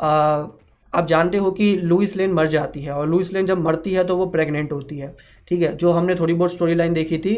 [0.00, 0.08] आ,
[0.92, 4.04] आप जानते हो कि लुइस लेन मर जाती है और लुइस लेन जब मरती है
[4.04, 5.14] तो वो प्रेग्नेंट होती है।
[5.48, 7.34] ठीक है जो हमने थोड़ी बहुत स्टोरी लाइन देखी थी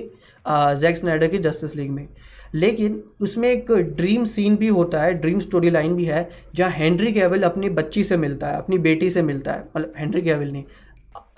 [0.46, 2.08] जैक स्नाइडर की जस्टिस लीग में।
[2.54, 7.12] लेकिन उसमें एक ड्रीम सीन भी होता है ड्रीम स्टोरी लाइन भी है, जहाँ हेनरी
[7.12, 10.64] कैवल अपनी बच्ची से मिलता है, अपनी बेटी से मिलता है। मतलब हेनरी कैवल नहीं,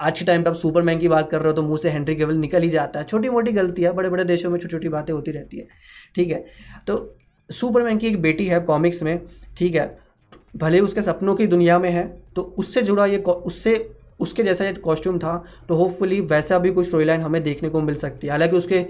[0.01, 2.17] आज के टाइम पे आप सुपरमैन की बात कर रहे हो तो मुँह से हेनरी
[2.17, 5.13] केवल निकल ही जाता है। छोटी मोटी गलतियाँ बड़े बड़े देशों में छोटी छोटी बातें
[5.15, 5.69] होती रहती है,
[6.15, 6.45] ठीक है?
[6.87, 7.17] तो
[7.51, 9.21] सुपरमैन की एक बेटी है कॉमिक्स में,
[9.59, 9.97] ठीक है?
[10.57, 14.73] भले उसके सपनों की दुनिया में है तो उससे जुड़ा ये उससे, उसके जैसा ये
[14.75, 18.31] कॉस्ट्यूम था तो होपफुली वैसा भी कोई स्टोरी लाइन हमें देखने को मिल सकती है।
[18.31, 18.85] हालाँकि उसके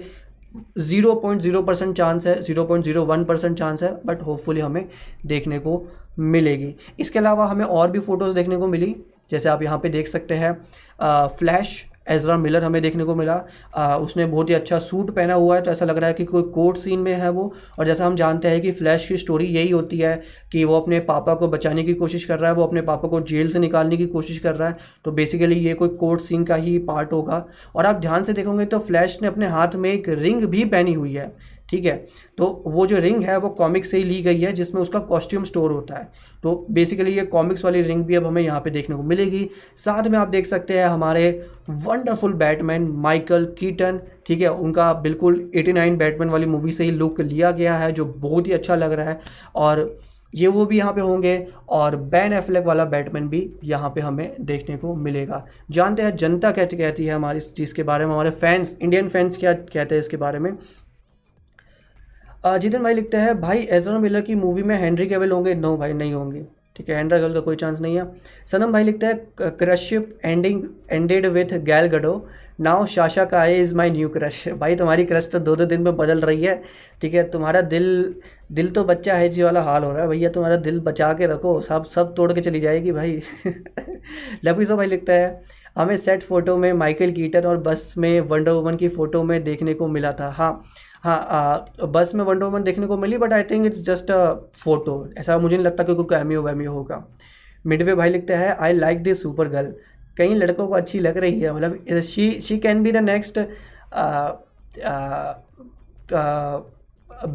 [0.77, 4.61] zero point zero percent chance है zero point zero one percent chance है बट होपफुली
[4.61, 4.87] हमें
[5.25, 5.83] देखने को
[6.19, 8.95] मिलेगी। इसके अलावा हमें और भी फ़ोटोज़ देखने को मिली,
[9.31, 13.41] जैसे आप यहाँ पे देख सकते हैं फ्लैश एजरा मिलर हमें देखने को मिला।
[13.75, 16.25] आ, उसने बहुत ही अच्छा सूट पहना हुआ है तो ऐसा लग रहा है कि
[16.25, 19.45] कोई कोर्ट सीन में है वो। और जैसा हम जानते हैं कि फ्लैश की स्टोरी
[19.47, 22.63] यही होती है कि वो अपने पापा को बचाने की कोशिश कर रहा है वो
[22.63, 25.89] अपने पापा को जेल से निकालने की कोशिश कर रहा है। तो बेसिकली ये कोई
[25.89, 29.47] कोर्ट सीन का ही पार्ट होगा। और आप ध्यान से देखोगे तो फ्लैश ने अपने
[29.47, 31.31] हाथ में एक रिंग भी पहनी हुई है।
[31.69, 31.95] ठीक है?
[32.37, 35.43] तो वो जो रिंग है, वो कॉमिक से ही ली गई है, जिसमें उसका कॉस्ट्यूम
[35.43, 36.09] स्टोर होता है।
[36.43, 40.07] तो बेसिकली ये कॉमिक्स वाली रिंग भी अब हमें यहाँ पे देखने को मिलेगी। साथ
[40.07, 41.29] में आप देख सकते हैं हमारे
[41.69, 44.49] वंडरफुल बैटमैन माइकल कीटन ठीक है?
[44.49, 48.51] उनका बिल्कुल 89 बैटमैन वाली मूवी से ही लुक लिया गया है, जो बहुत ही
[48.51, 49.19] अच्छा लग रहा है।
[49.55, 49.97] और
[50.33, 54.35] ये वो भी यहाँ पे होंगे, और बैन एफ्लेक वाला बैटमैन भी यहाँ पे हमें
[54.39, 58.13] देखने को मिलेगा। जानते हैं, जनता क्या कहती है हमारी इस चीज़ के बारे में?
[58.13, 60.51] हमारे फैंस इंडियन फैंस क्या कहते हैं इसके बारे में?
[62.57, 65.53] जितिन भाई लिखते हैं, भाई एजरा मिलर की मूवी में हेनरी केवल होंगे.
[65.55, 68.03] नो भाई, नहीं होंगे। ठीक है हेनरा केवल का कोई चांस नहीं है।
[68.51, 72.13] सनम भाई लिखते हैं क्रशिप एंडिंग एंडेड विथ गैल गडो
[72.61, 75.81] नाउ शाशा का I is my new crush भाई, तुम्हारी क्रश तो दो दो दिन
[75.81, 76.61] में बदल रही है।
[77.01, 78.15] ठीक है, तुम्हारा दिल
[78.51, 81.27] दिल तो बच्चा है जी वाला हाल हो रहा है भैया। तुम्हारा दिल बचा के
[81.27, 83.21] रखो, सब सब तोड़ के चली जाएगी भाई।
[84.45, 85.41] लपीसो भाई लिखता है,
[85.77, 89.73] हमें सेट फ़ोटो में माइकल कीटन और बस में वंडर वुमन की फ़ोटो में देखने
[89.73, 90.51] को मिला था। हाँ
[91.07, 94.33] हाँ आ, बस में वंडर वुमन देखने को मिली but I think it's just a
[94.55, 97.03] photo ऐसा मुझे नहीं लगता कि कोई कैमियो वैमियो होगा।
[97.65, 99.73] मिडवे भाई लिखते हैं I like this Supergirl
[100.17, 103.39] कई लड़कों को अच्छी लग रही है मतलब she she can be the next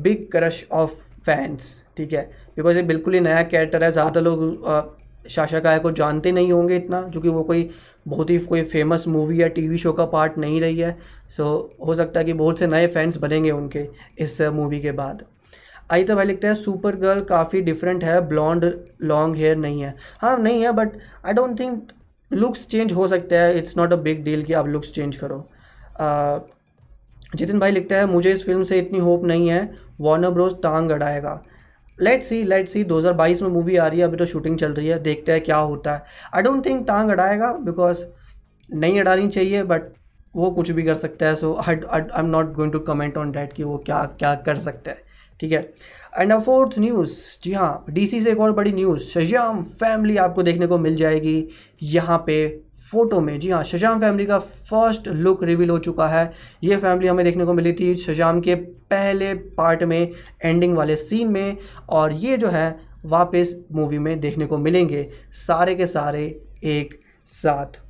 [0.02, 0.92] big crush of
[1.26, 2.22] fans ठीक है?
[2.56, 6.76] बिकॉज़ ये बिल्कुल ही नया कैरेक्टर है ज़्यादातर लोग शाशा काय को जानते नहीं होंगे
[6.76, 7.68] इतना जो कि वो कोई
[8.06, 10.96] बहुत ही कोई फ़ेमस मूवी या टीवी शो का पार्ट नहीं रही है।
[11.30, 11.44] सो
[11.86, 13.86] हो सकता है कि बहुत से नए फैंस बनेंगे उनके
[14.18, 15.24] इस मूवी के बाद।
[15.92, 19.94] आई तो भाई लिखते हैं सुपर गर्ल काफ़ी डिफरेंट है ब्लॉन्ड लॉन्ग हेयर नहीं है।
[20.20, 21.92] हाँ नहीं है but I don't think
[22.30, 25.46] looks change हो सकते हैं। It's not a big deal कि आप लुक्स चेंज करो।
[27.36, 29.62] जितिन भाई लिखता है, मुझे इस फ़िल्म से इतनी होप नहीं है।
[30.00, 31.42] वार्नर ब्रोज टांग अड़ाएगा।
[31.98, 34.88] लेट सी लेट सी 2022 में मूवी आ रही है, अभी तो शूटिंग चल रही
[34.88, 36.02] है, देखते हैं क्या होता है।
[36.34, 38.04] आई डोंट थिंक टांग अड़ाएगा बिकॉज़
[38.68, 39.92] नहीं अड़ानी चाहिए बट
[40.34, 43.32] वो कुछ भी कर सकता है so I I am not going to comment on
[43.32, 45.02] that कि वो क्या क्या कर सकता है,
[45.40, 45.60] ठीक है।
[46.12, 47.12] एंड अ फोर्थ न्यूज़
[47.44, 51.48] जी हाँ डीसी से एक और बड़ी न्यूज़ शजाम फैमिली आपको देखने को मिल जाएगी,
[51.82, 52.46] यहाँ पे
[52.92, 56.32] फ़ोटो में, जी हाँ शजाम फैमिली का फ़र्स्ट लुक रिवील हो चुका है।
[56.64, 61.28] ये फैमिली हमें देखने को मिली थी शजाम के पहले पार्ट में, एंडिंग वाले सीन
[61.28, 61.56] में,
[61.90, 66.24] और ये जो है, वापस मूवी में देखने को मिलेंगे सारे के सारे
[66.64, 67.80] एक साथ।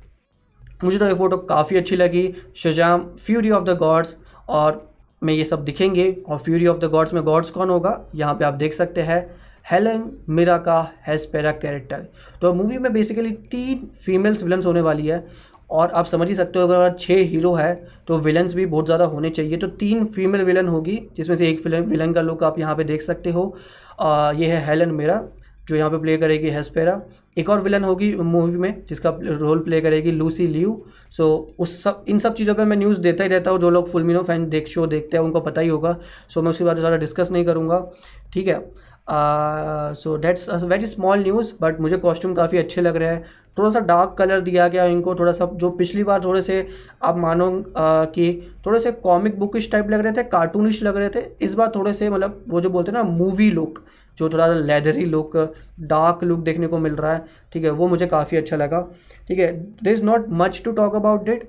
[0.83, 4.15] मुझे तो ये फ़ोटो काफ़ी अच्छी लगी। Shazam Fury of the Gods
[4.49, 8.33] और में ये सब दिखेंगे, और फ्यूरी ऑफ़ द गॉड्स में गॉड्स कौन होगा, यहाँ
[8.33, 9.23] पे आप देख सकते हैं।
[9.65, 12.05] हेलन मिरा का हेस्पेरा कैरेक्टर।
[12.41, 15.25] तो मूवी में बेसिकली तीन फीमेल्स विलन्स होने वाली है
[15.71, 17.73] और आप समझ ही सकते हो अगर छः हीरो है
[18.07, 21.65] तो विलन्स भी बहुत ज़्यादा होने चाहिए। तो तीन फीमेल विलन होगी जिसमें से एक
[21.67, 23.55] विलन का लुक आप यहाँ पे देख सकते हो।
[23.99, 25.23] आ, ये है हेलन मेरा
[25.67, 27.01] जो यहाँ पे प्ले करेगी हेस्पेरा।
[27.37, 32.05] एक और विलन होगी मूवी में जिसका रोल प्ले करेगी लूसी लियू। सो उस सब
[32.07, 34.67] इन सब चीज़ों पे मैं न्यूज़ देता ही रहता हूँ जो लोग फुलमिनो फ़ैन देख
[34.67, 35.97] शो देखते हैं उनको पता ही होगा।
[36.29, 37.85] सो मैं उसके बारे में ज़्यादा डिस्कस नहीं करूँगा।
[38.33, 38.59] ठीक है?
[39.07, 43.23] So that's very small news but मुझे कॉस्ट्यूम काफ़ी अच्छे लग रहे हैं।
[43.57, 46.67] थोड़ा सा डार्क कलर दिया गया इनको थोड़ा सा जो पिछली बार थोड़े से
[47.03, 51.25] आप मानो कि थोड़े से कॉमिक बुकिश टाइप लग रहे थे कार्टूनिश लग रहे थे,
[51.41, 53.83] इस बार थोड़े से मतलब वो जो बोलते हैं ना मूवी लुक
[54.17, 55.37] जो थोड़ा सा लेदरी लुक
[55.81, 58.81] डार्क लुक देखने को मिल रहा है, ठीक है, वो मुझे काफ़ी अच्छा लगा।
[59.27, 59.51] ठीक है
[59.83, 61.47] there is not much to talk about that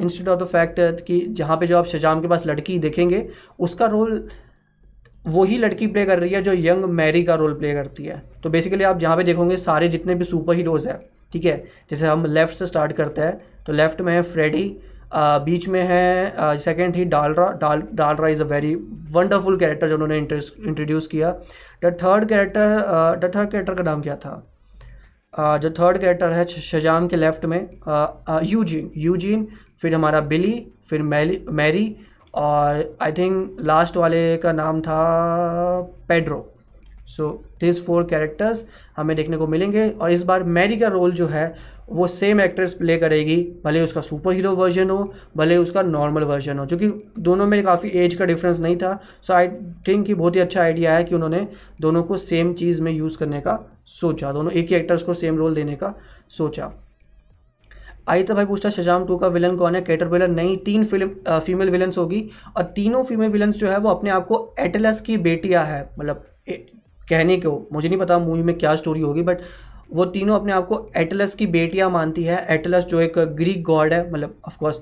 [0.00, 3.26] instead of the fact कि जहाँ पे जो आप शजाम के पास लड़की देखेंगे,
[3.58, 4.28] उसका रोल
[5.26, 8.50] वही लड़की प्ले कर रही है जो यंग मैरी का रोल प्ले करती है। तो
[8.50, 10.98] बेसिकली आप जहाँ पे देखोगे सारे जितने भी सुपर हीरोज़ हैं
[11.32, 11.56] ठीक है
[11.90, 15.82] जैसे हम लेफ़्ट से स्टार्ट करते हैं तो लेफ़्ट में है फ्रेडी आ, बीच में
[15.82, 18.74] है सेकेंड ही डालरा डाल Darla is a very
[19.12, 21.30] wonderful character जो उन्होंने इंट्रोड्यूस किया।
[21.84, 22.76] The third character
[23.20, 24.34] the third character का नाम क्या था?
[25.34, 27.60] uh, जो थर्ड कैरेक्टर है शजाम के लेफ़्ट में
[28.44, 29.46] यूजीन यूजीन
[29.82, 31.84] फिर हमारा बिली फिर मैली मैरी
[32.36, 35.00] और आई थिंक लास्ट वाले का नाम था
[36.08, 36.46] Pedro
[37.08, 37.28] so
[37.60, 38.64] this four characters
[38.96, 41.54] हमें देखने को मिलेंगे और इस बार मैरी का रोल जो है,
[41.88, 46.58] वो सेम एक्ट्रेस प्ले करेगी, भले उसका सुपर हीरो वर्जन हो, भले उसका नॉर्मल वर्जन
[46.58, 49.48] हो, जो कि दोनों में काफ़ी एज का डिफरेंस नहीं था। सो आई
[49.88, 51.46] थिंक कि बहुत ही अच्छा आइडिया है कि उन्होंने
[51.80, 55.38] दोनों को सेम चीज़ में यूज़ करने का सोचा, दोनों एक ही एक्टर्स को सेम
[55.38, 55.94] रोल देने का
[56.28, 56.72] सोचा।
[58.06, 59.80] आई तो भाई पूछता है, शजाम टू का विलन कौन है?
[59.82, 63.90] कैटर विलन नहीं, तीन फ़िल्म फीमेल विलन्स होगी और तीनों फीमेल विलन्स जो है वो
[63.90, 66.24] अपने आप को एटलस की बेटियाँ है। मतलब
[67.08, 69.40] कहने को, मुझे नहीं पता मूवी में क्या स्टोरी होगी बट
[69.92, 73.92] वो तीनों अपने आप को एटलस की बेटियाँ मानती है। एटलस जो एक ग्रीक गॉड
[73.92, 74.80] है मतलब ऑफकोर्स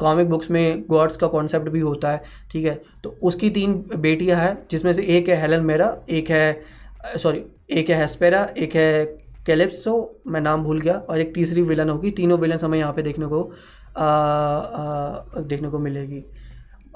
[0.00, 2.80] कॉमिक बुक्स में गॉड्स का कॉन्सेप्ट भी होता है, ठीक है?
[3.04, 6.62] तो उसकी तीन बेटियाँ हैं, जिसमें से एक है हेलन मेरा एक है
[7.16, 9.04] सॉरी एक है हेस्पेरा एक है
[9.46, 13.02] कैलिप्सो मैं नाम भूल गया और एक तीसरी विलन होगी। तीनों विलन हमें यहाँ पे
[13.02, 13.42] देखने को
[13.96, 16.24] आ, आ, देखने को मिलेगी।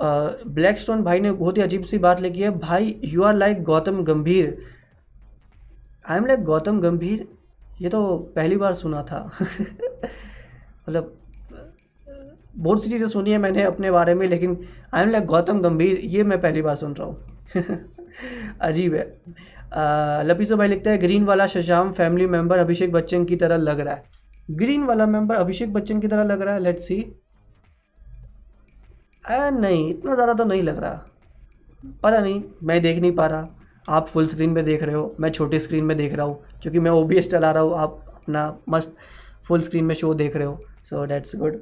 [0.01, 3.63] ब्लैक स्टोन भाई ने बहुत ही अजीब सी बात लिखी है भाई यू आर लाइक
[3.63, 4.57] गौतम गंभीर।
[6.11, 7.27] आई एम लाइक गौतम गंभीर।
[7.81, 9.21] ये तो पहली बार सुना था।
[10.89, 11.15] मतलब
[12.57, 14.59] बहुत सी चीज़ें सुनी है मैंने अपने बारे में लेकिन
[14.95, 17.37] आई एम लाइक गौतम गंभीर ये मैं पहली बार सुन रहा हूँ।
[18.61, 19.05] अजीब है।
[20.25, 23.95] लपीसो भाई लिखता है, ग्रीन वाला Shazam family member Abhishek Bachchan की तरह लग रहा
[23.95, 24.05] है।
[24.51, 26.61] ग्रीन वाला मेंबर अभिषेक बच्चन की तरह लग रहा है?
[26.61, 26.97] लेट्स सी
[29.25, 30.93] नहीं, इतना ज़्यादा तो नहीं लग रहा।
[32.03, 33.49] पता नहीं, मैं देख नहीं पा रहा।
[33.89, 36.79] आप फुल स्क्रीन में देख रहे हो, मैं छोटी स्क्रीन में देख रहा हूँ, क्योंकि
[36.79, 38.97] मैं ओबीएस चला रहा हूँ, आप अपना मस्त
[39.49, 41.61] फुल स्क्रीन में शो देख रहे हो। सो डेट्स गुड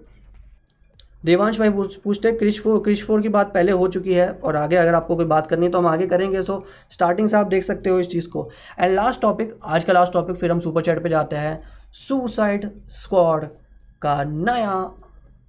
[1.27, 4.57] देवांश भाई पूछते हैं क्रिश फोर क्रिश फोर की बात पहले हो चुकी है और
[4.57, 7.47] आगे अगर आपको कोई बात करनी है तो हम आगे करेंगे। सो स्टार्टिंग से आप
[7.47, 8.49] देख सकते हो इस चीज़ को।
[8.81, 11.61] एंड लास्ट टॉपिक आज का लास्ट टॉपिक फिर हम सुपर चैट पे जाते हैं।
[11.99, 13.49] सुसाइड स्क्वाड
[14.03, 14.83] का नया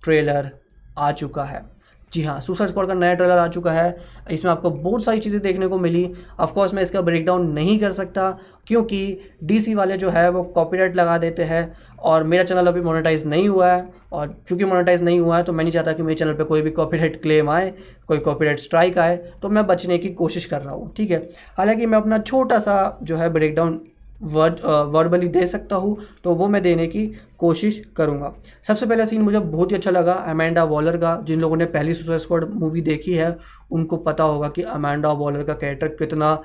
[0.03, 0.51] ट्रेलर
[0.97, 1.65] आ चुका है।
[2.11, 3.97] जी हाँ सुसाइड स्क्वाड का नया ट्रेलर आ चुका है।
[4.31, 8.29] इसमें आपको बहुत सारी चीज़ें देखने को मिली। ऑफकोर्स मैं इसका ब्रेकडाउन नहीं कर सकता,
[8.67, 11.63] क्योंकि डीसी वाले जो है वो कॉपीराइट लगा देते हैं।
[11.99, 15.53] और मेरा चैनल अभी मोनेटाइज नहीं हुआ है, और चूँकि मोनेटाइज नहीं हुआ है तो
[15.53, 17.73] मैं नहीं चाहता कि मेरे चैनल पे कोई भी कॉपीराइट क्लेम आए,
[18.07, 21.17] कोई कॉपीराइट स्ट्राइक आए तो मैं बचने की कोशिश कर रहा हूँ, ठीक है?
[21.57, 23.79] हालाँकि मैं अपना छोटा सा जो है ब्रेकडाउन
[24.23, 24.59] वर्ड
[24.91, 27.05] वर्बली दे सकता हूँ तो वो मैं देने की
[27.39, 28.33] कोशिश करूँगा।
[28.67, 31.93] सबसे पहला सीन मुझे बहुत ही अच्छा लगा अमेंडा वॉलर का, जिन लोगों ने पहली
[31.93, 33.35] सुसाइड स्क्वाड मूवी देखी है,
[33.71, 36.37] उनको पता होगा कि अमेंडा वॉलर का कैरेक्टर कितना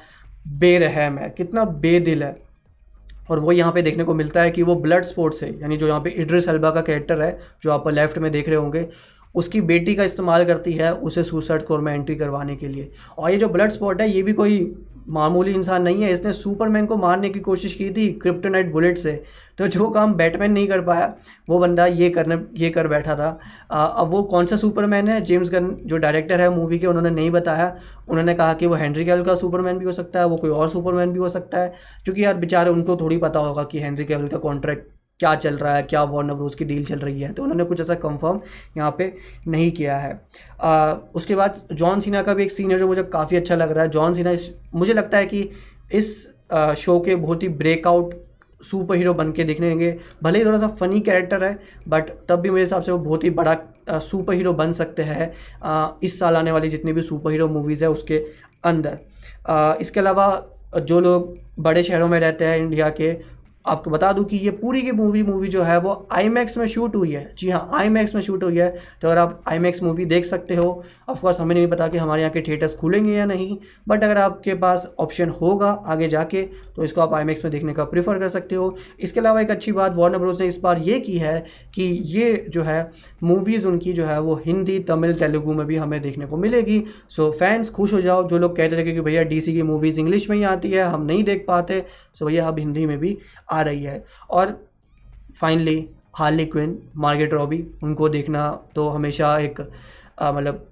[0.48, 2.36] बेरहम है, कितना बेदिल है।
[3.32, 5.86] और वो यहाँ पे देखने को मिलता है कि वो ब्लड स्पोर्ट से यानी जो
[5.86, 8.86] यहाँ पे इड्रिस एल्बा का कैरेक्टर है, जो आप लेफ़्ट में देख रहे होंगे,
[9.34, 13.30] उसकी बेटी का इस्तेमाल करती है उसे सुसाइड कोर में एंट्री करवाने के लिए। और
[13.30, 14.58] ये जो ब्लड स्पॉट है, ये भी कोई
[15.08, 19.22] मामूली इंसान नहीं है। इसने सुपरमैन को मारने की कोशिश की थी क्रिप्टोनाइट बुलेट से।
[19.58, 21.12] तो जो काम बैटमैन नहीं कर पाया
[21.48, 23.38] वो बंदा ये करने ये कर बैठा था।
[23.72, 25.20] आ, अब वो कौन सा सुपरमैन है?
[25.20, 27.76] जेम्स गन जो डायरेक्टर है मूवी के उन्होंने नहीं बताया।
[28.08, 30.68] उन्होंने कहा कि वो हेनरी कैवल का सुपरमैन भी हो सकता है वो कोई और
[30.68, 34.28] सुपरमैन भी हो सकता है। क्योंकि यार बेचारे उनको थोड़ी पता होगा कि हेनरी कैवल
[34.28, 34.90] का कॉन्ट्रैक्ट
[35.22, 37.80] क्या चल रहा है क्या वॉर्नर ब्रोस की डील चल रही है तो उन्होंने कुछ
[37.80, 38.40] ऐसा कंफर्म
[38.76, 39.12] यहाँ पे
[39.48, 40.20] नहीं किया है।
[40.60, 43.72] आ, उसके बाद जॉन सीना का भी एक सीन है जो मुझे काफ़ी अच्छा लग
[43.72, 45.48] रहा है। जॉन सीना इस मुझे लगता है कि
[45.94, 48.14] इस आ, शो के बहुत ही ब्रेकआउट
[48.60, 51.58] सुपर हीरो बन के दिखने देंगे भले ही थोड़ा सा फनी कैरेक्टर है
[51.88, 53.56] बट तब भी मेरे हिसाब से वो बहुत ही बड़ा
[54.00, 55.30] सुपर हीरो बन सकते हैं
[56.02, 58.24] इस साल आने वाली जितनी भी सुपर हीरो मूवीज़ है उसके
[58.64, 58.98] अंदर।
[59.80, 60.26] इसके अलावा
[60.80, 63.12] जो लोग बड़े शहरों में रहते हैं इंडिया के
[63.64, 66.96] आपको बता दूँ कि ये पूरी की मूवी मूवी जो है वो आई में शूट
[66.96, 68.70] हुई है। जी हाँ आई में शूट हुई है।
[69.02, 72.32] तो अगर आप आई मूवी देख सकते हो ऑफकोर्स हमें नहीं पता कि हमारे यहाँ
[72.32, 73.56] के थिएटर्स खुलेंगे या नहीं
[73.88, 76.42] बट अगर आपके पास ऑप्शन होगा आगे जाके
[76.76, 79.72] तो इसको आप आई में देखने का प्रीफर कर सकते हो। इसके अलावा एक अच्छी
[79.72, 81.44] बात वॉर्नर ब्रोज ने इस बार ये की है
[81.74, 82.90] कि ये जो है
[83.22, 87.30] मूवीज़ उनकी जो है वो हिंदी, तमिल, तेलुगू में भी हमें देखने को मिलेगी। सो
[87.30, 90.36] फैंस खुश हो जाओ, जो लोग कहते थे कि भैया डीसी की मूवीज़ इंग्लिश में
[90.36, 93.16] ही आती है, हम नहीं देख पाते। सो भैया अब हिंदी में भी
[93.52, 94.58] आ रही है। और
[95.40, 99.60] finally Harley Quinn Margot Robbie उनको देखना तो हमेशा एक
[100.22, 100.66] मतलब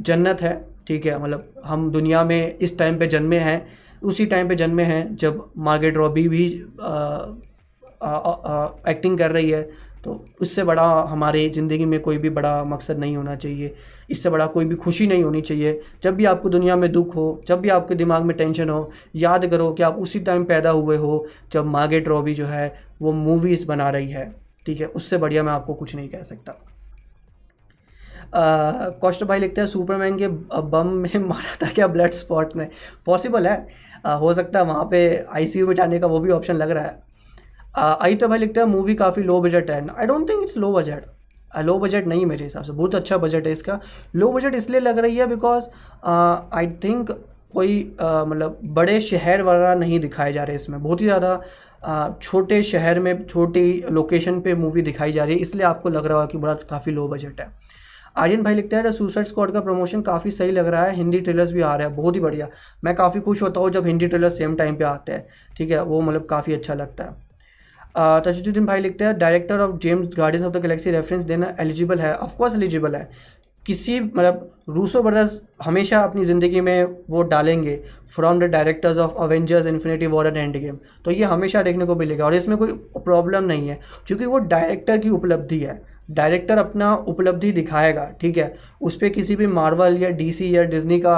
[0.00, 0.54] जन्नत है
[0.86, 1.22] ठीक है?
[1.22, 3.66] मतलब हम दुनिया में इस टाइम पे जन्मे हैं
[4.02, 6.44] उसी टाइम पे जन्मे हैं जब मार्गेट रॉबी भी
[6.82, 6.92] आ,
[8.02, 9.62] आ, आ, एक्टिंग कर रही है।
[10.04, 13.74] तो उससे बड़ा हमारे ज़िंदगी में कोई भी बड़ा मकसद नहीं होना चाहिए।
[14.10, 17.42] इससे बड़ा कोई भी खुशी नहीं होनी चाहिए। जब भी आपको दुनिया में दुख हो
[17.48, 20.96] जब भी आपके दिमाग में टेंशन हो याद करो कि आप उसी टाइम पैदा हुए
[20.96, 24.30] हो जब मार्गेट रॉबी जो है वो मूवीज़ बना रही है।
[24.66, 24.86] ठीक है?
[24.86, 26.56] उससे बढ़िया मैं आपको कुछ नहीं कह सकता।
[29.00, 32.68] कौष्ट भाई लिखते हैं सुपरमैन के बम में मारा था क्या ब्लड स्पॉट में?
[33.06, 33.66] पॉसिबल है।
[34.06, 36.84] आ, हो सकता है वहाँ पे आईसीयू में जाने का वो भी ऑप्शन लग रहा
[36.84, 37.02] है।
[37.74, 40.72] आई तो भाई लिखता है मूवी काफ़ी लो बजट है। I don't think it's low
[40.72, 41.04] budget
[41.56, 43.78] low budget नहीं मेरे हिसाब से। बहुत अच्छा बजट है इसका।
[44.16, 45.68] लो बजट इसलिए लग रही है बिकॉज़
[46.06, 47.10] आई थिंक
[47.54, 51.40] कोई मतलब बड़े शहर वगैरह नहीं दिखाए जा रहे इसमें। बहुत ही ज़्यादा
[52.22, 56.18] छोटे शहर में, छोटी लोकेशन पे मूवी दिखाई जा रही है। इसलिए आपको लग रहा
[56.18, 57.48] होगा कि बड़ा काफ़ी लो बजट है।
[58.16, 61.52] आर्यन भाई लिखते हैं सुसाइड स्क्वाड का प्रमोशन काफ़ी सही लग रहा है। हिंदी ट्रेलर्स
[61.52, 62.48] भी आ रहे हैं। बहुत ही बढ़िया।
[62.84, 65.82] मैं काफ़ी खुश होता हूँ जब हिंदी ट्रेलर सेम टाइम पे आते हैं। ठीक है?
[65.82, 67.23] वो मतलब काफ़ी अच्छा लगता है।
[67.94, 72.14] तजुद्दीन भाई लिखते हैं director of James Guardians of the Galaxy reference देना एलिजिबल है.
[72.16, 73.08] ऑफकोर्स एलिजिबल है।
[73.66, 77.76] किसी मतलब रूसो ब्रदर्स हमेशा अपनी ज़िंदगी में वो डालेंगे
[78.14, 82.24] from the directors of Avengers Infinity War and Endgame तो ये हमेशा देखने को मिलेगा
[82.24, 85.80] और इसमें कोई प्रॉब्लम नहीं है, क्योंकि वो डायरेक्टर की उपलब्धि है।
[86.10, 88.54] डायरेक्टर अपना उपलब्धि दिखाएगा, ठीक है?
[88.80, 91.16] उस पर किसी भी मार्वल या डीसी या डिज्नी का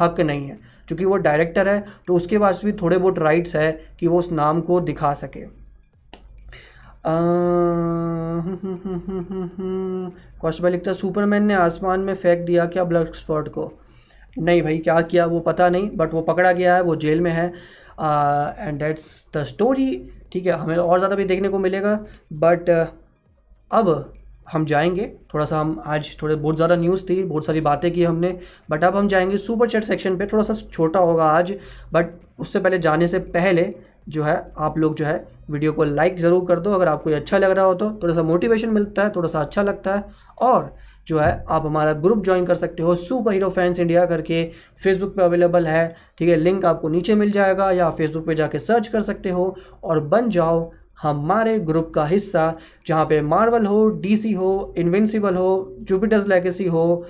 [0.00, 0.58] हक नहीं है,
[0.88, 4.32] क्योंकि वो डायरेक्टर है तो उसके पास भी थोड़े बहुत राइट्स है कि वो उस
[4.32, 5.44] नाम को दिखा सके।
[10.54, 13.72] भाई लिखता है सुपरमैन ने आसमान में फेंक दिया क्या ब्लड स्पॉट को?
[14.38, 17.30] नहीं भाई क्या किया वो पता नहीं बट वो पकड़ा गया है वो जेल में
[17.30, 17.46] है।
[18.58, 19.90] एंड दैट्स द स्टोरी
[20.32, 21.94] ठीक है हमें और ज़्यादा भी देखने को मिलेगा
[22.32, 22.86] बट uh,
[23.70, 24.12] अब
[24.52, 28.04] हम जाएँगे। थोड़ा सा हम आज थोड़े बहुत ज़्यादा न्यूज़ थी बहुत सारी बातें की
[28.04, 28.38] हमने
[28.70, 31.54] बट अब हम जाएँगे सुपर चैट सेक्शन पे। थोड़ा सा छोटा होगा आज
[31.92, 32.06] बट
[32.38, 33.62] उससे पहले जाने से पहले
[34.08, 37.16] जो है, आप लोग जो है, वीडियो को लाइक ज़रूर कर दो। अगर आपको ये
[37.16, 40.04] अच्छा लग रहा हो तो थोड़ा सा मोटिवेशन मिलता है, थोड़ा सा अच्छा लगता है।
[40.40, 40.74] और
[41.06, 44.44] जो है, आप हमारा ग्रुप ज्वाइन कर सकते हो सुपर हीरो फैंस इंडिया करके।
[44.82, 46.36] फेसबुक पे अवेलेबल है, ठीक है?
[46.36, 50.30] लिंक आपको नीचे मिल जाएगा या फेसबुक पे जाके सर्च कर सकते हो। और बन
[50.30, 50.70] जाओ
[51.02, 52.54] हमारे ग्रुप का हिस्सा,
[52.86, 57.04] जहाँ पे मार्वल हो डीसी हो इन्विंसिबल हो जुपिटर्स लेगेसी हो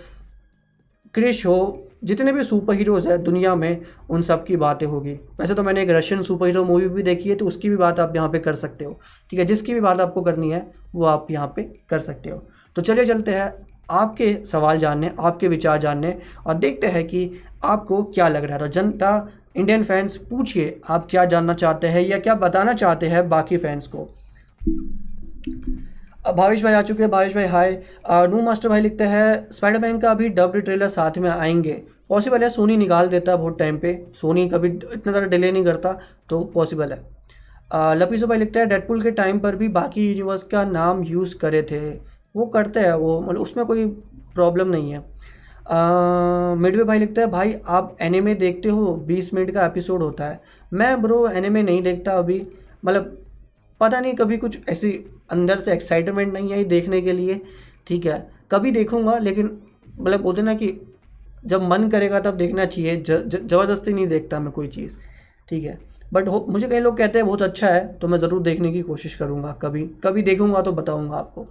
[1.15, 5.55] क्रिश हो जितने भी सुपर हीरोज़ हैं दुनिया में, उन सब की बातें होगी। वैसे
[5.55, 8.17] तो मैंने एक रशियन सुपर हीरो मूवी भी देखी है तो उसकी भी बात आप
[8.17, 8.99] यहाँ पे कर सकते हो।
[9.31, 12.43] ठीक है, जिसकी भी बात आपको करनी है, वो आप यहाँ पे कर सकते हो।
[12.77, 13.53] तो चलिए चलते हैं,
[13.91, 17.31] आपके सवाल जानने, आपके विचार जानने, और देखते हैं कि
[17.65, 22.03] आपको क्या लग रहा है। तो जनता इंडियन फैंस पूछिए, आप क्या जानना चाहते हैं
[22.03, 24.09] या क्या बताना चाहते हैं बाकी फैंस को?
[26.27, 30.11] भावेश भाई आ चुके हैं, भावेश भाई हाय नू मास्टर भाई लिखते हैं स्पाइडरमैन का
[30.11, 31.83] अभी डब्ड ट्रेलर साथ में आएँगे।
[32.13, 35.65] पॉसिबल है सोनी निकाल देता है बहुत टाइम पे। सोनी कभी इतना ज़्यादा डिले नहीं
[35.65, 35.93] करता
[36.29, 36.99] तो पॉसिबल है।
[37.97, 41.63] लपीसो भाई लिखते हैं, डेडपुल के टाइम पर भी बाकी यूनिवर्स का नाम यूज़ करे
[41.71, 41.79] थे।
[42.35, 43.87] वो करते हैं, वो मतलब उसमें कोई
[44.35, 44.99] प्रॉब्लम नहीं है।
[46.59, 50.41] मिडवे भाई लिखता है, भाई, आप एनिमे देखते हो, बीस मिनट का एपिसोड होता है।
[50.73, 52.41] मैं ब्रो एनिमे नहीं देखता अभी।
[52.85, 53.17] मतलब
[53.81, 54.93] पता नहीं, कभी कुछ ऐसी
[55.31, 57.41] अंदर से एक्साइटमेंट नहीं आई देखने के लिए।
[57.87, 59.59] ठीक है, कभी देखूँगा, लेकिन
[59.99, 60.69] मतलब बोलते ना कि
[61.45, 64.97] जब मन करेगा तब देखना चाहिए ज़बरदस्ती नहीं देखता मैं कोई चीज़,
[65.49, 65.79] ठीक है?
[66.13, 69.15] बट मुझे कई लोग कहते हैं, बहुत अच्छा है तो मैं ज़रूर देखने की कोशिश
[69.15, 71.47] करूँगा, कभी कभी देखूँगा तो बताऊँगा आपको।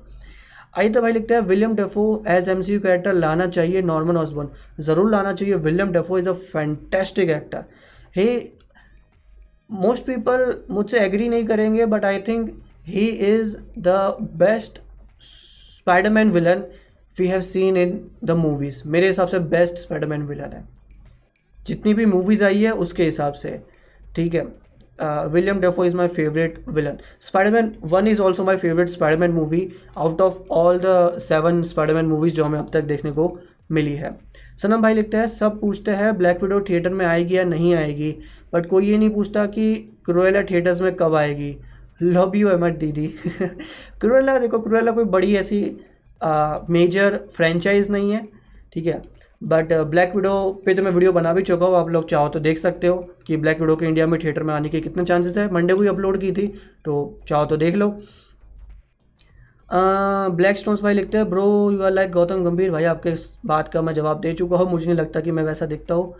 [0.78, 4.50] आई तो भाई लिखते हैं William Dafoe as M C character लाना चाहिए नॉर्मन ऑसबर्न
[4.84, 7.64] ज़रूर लाना चाहिए William Dafoe is a fantastic actor
[8.16, 8.28] hey
[9.70, 12.52] most people मुझसे एग्री नहीं करेंगे but I think
[12.88, 14.80] he is the best
[15.22, 16.64] Spiderman villain
[17.20, 20.64] we have seen in the movies मेरे हिसाब से बेस्ट स्पाइडरमैन विलन है।
[21.68, 23.62] जितनी भी मूवीज़ आई है, उसके हिसाब से।
[24.16, 24.46] ठीक है?
[25.04, 30.22] William Dafoe is my favourite villain Spiderman one is also my favourite Spiderman movie out
[30.22, 33.40] of all the seven Spiderman movies जो हमें अब तक देखने को
[33.72, 34.12] मिली है।
[34.62, 38.16] सनम भाई लिखते हैं, सब पूछते हैं ब्लैक विडो थिएटर में आएगी या नहीं आएगी?
[38.54, 39.74] बट कोई ये नहीं पूछता कि
[40.06, 41.58] क्रोएला थिएटर्स में कब आएगी?
[42.02, 43.08] लव यू एमट दीदी।
[44.02, 45.62] क्रोएला देखो क्रोएला कोई बड़ी ऐसी
[46.70, 48.28] मेजर फ्रेंचाइज नहीं है,
[48.74, 49.02] ठीक है?
[49.42, 50.34] बट ब्लैक विडो
[50.66, 52.98] पे तो मैं वीडियो बना भी चुका हूँ, आप लोग चाहो तो देख सकते हो
[53.28, 55.82] कि ब्लैक विडो के इंडिया में थिएटर में आने के कितने चांसेस है। मंडे को
[55.82, 56.48] ही अपलोड की थी
[56.86, 57.90] तो चाहो तो देख लो।
[59.70, 63.68] ब्लैक स्टोन्स भाई लिखते हैं bro you are like Gautam Gambhir भाई आपके इस बात
[63.68, 66.14] का मैं जवाब दे चुका हूँ, मुझे नहीं लगता कि मैं वैसा दिखता हूँ।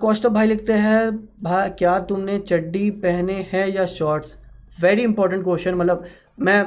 [0.00, 1.10] कौस्तभ भाई लिखते हैं
[1.42, 4.36] भाई क्या तुमने चड्डी पहने हैं या शॉर्ट्स
[4.80, 6.04] वेरी इंपॉर्टेंट क्वेश्चन मतलब
[6.40, 6.64] मैं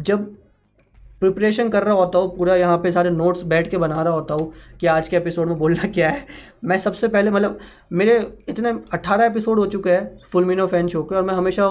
[0.00, 0.34] जब
[1.24, 4.34] प्रिपरेशन कर रहा होता हूँ, पूरा यहाँ पे सारे नोट्स बैठ के बना रहा होता
[4.34, 6.26] हूँ कि आज के एपिसोड में बोलना क्या है।
[6.64, 7.58] मैं सबसे पहले मतलब
[7.92, 11.70] मेरे इतने अट्ठारह एपिसोड हो चुके हैं फुल मीनो फ़ैन शो के और मैं हमेशा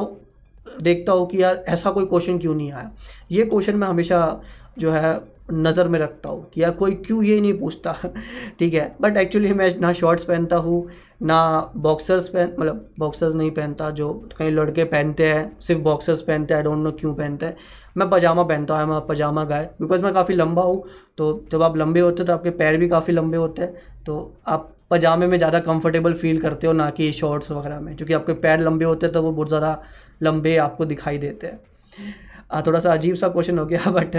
[0.82, 2.92] देखता हूँ कि यार ऐसा कोई क्वेश्चन क्यों नहीं आया।
[3.32, 4.42] ये क्वेश्चन मैं हमेशा
[4.80, 5.14] जो है
[5.52, 7.96] नज़र में रखता हूँ कि यार कोई क्यों ये नहीं पूछता।
[8.60, 10.88] ठीक है बट एक्चुअली मैं ना शॉर्ट्स पहनता हूँ,
[11.22, 16.54] ना बॉक्सर्स पहन मतलब बॉक्सर्स नहीं पहनता, जो कई लड़के पहनते हैं, सिर्फ़ बॉक्सर्स पहनते
[16.54, 17.56] हैं आई डोंट नो क्यों पहनते हैं।
[17.96, 20.84] मैं पजामा पहनता हूँ, मैं पजामा गाय बिकॉज़ मैं काफ़ी लंबा हूँ।
[21.18, 24.34] तो जब आप लंबे होते हो तो आपके पैर भी काफ़ी लंबे होते हैं। तो
[24.48, 28.34] आप पजामे में ज़्यादा कंफर्टेबल फील करते हो, ना कि शॉर्ट्स वगैरह में, क्योंकि आपके
[28.36, 29.82] पैर लंबे होते हैं तो वो बहुत ज़्यादा
[30.24, 34.16] लंबे आपको दिखाई देते हैं। थोड़ा सा अजीब सा क्वेश्चन हो गया बट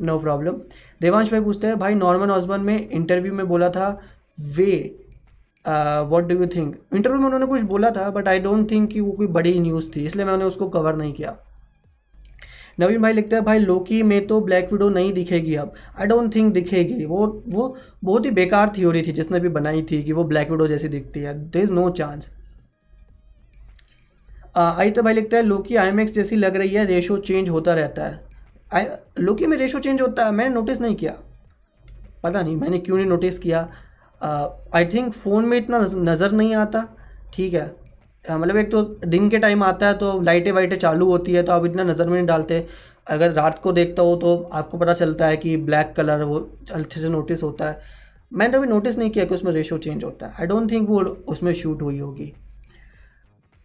[0.00, 0.56] नो प्रॉब्लम
[1.00, 3.98] देवांश भाई पूछते हैं, भाई, नॉर्मन ऑसबन में इंटरव्यू में बोला था,
[4.38, 4.96] way
[5.64, 9.00] what do you think interview में उन्होंने कुछ बोला था बट आई डोंट थिंक कि
[9.00, 11.36] वो कोई बड़ी न्यूज़ थी, इसलिए मैंने उसको कवर नहीं किया।
[12.80, 16.34] नवीन भाई लिखते हैं, भाई लोकी में तो ब्लैक विडो नहीं दिखेगी अब। आई डोंट
[16.34, 20.24] थिंक दिखेगी। वो वो बहुत ही बेकार थ्योरी थी जिसने भी बनाई थी कि वो
[20.24, 22.30] ब्लैक विडो जैसी दिखती है। There is no chance
[24.56, 28.04] I तो भाई लिखता है लोकी आईएमएक्स जैसी लग रही है रेशो चेंज होता रहता
[28.04, 28.20] है।
[28.70, 28.86] आई
[29.18, 30.32] लोकी में रेशो चेंज होता है?
[30.32, 31.12] मैंने नोटिस नहीं किया।
[32.22, 33.60] पता नहीं, मैंने क्यों नहीं नोटिस किया?
[34.74, 36.84] आई थिंक फ़ोन में इतना नज़र नहीं आता।
[37.34, 37.66] ठीक है।
[38.24, 41.52] मतलब एक तो दिन के टाइम आता है तो लाइटें वाइटें चालू होती है तो
[41.52, 42.66] आप इतना नज़र में नहीं डालते।
[43.06, 46.38] अगर रात को देखता हो तो आपको पता चलता है कि ब्लैक कलर वो
[46.72, 47.80] अच्छे से नोटिस होता है।
[48.32, 51.00] मैंने अभी नोटिस नहीं किया कि उसमें रेशो चेंज होता है। आई डोंट थिंक वो
[51.28, 52.32] उसमें शूट हुई होगी।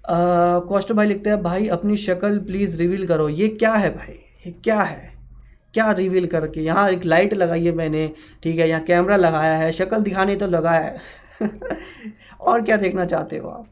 [0.03, 4.13] कॉस्ट भाई लिखते हैं, भाई, अपनी शक्ल प्लीज़ रिवील करो। ये क्या है भाई?
[4.45, 5.13] ये क्या है?
[5.73, 6.61] क्या रिवील करके?
[6.61, 8.09] यहाँ एक लाइट लगाई है मैंने,
[8.43, 8.69] ठीक है?
[8.69, 10.97] यहाँ कैमरा लगाया है, शक्ल दिखाने तो लगाया है।
[12.41, 13.67] और क्या देखना चाहते हो आप?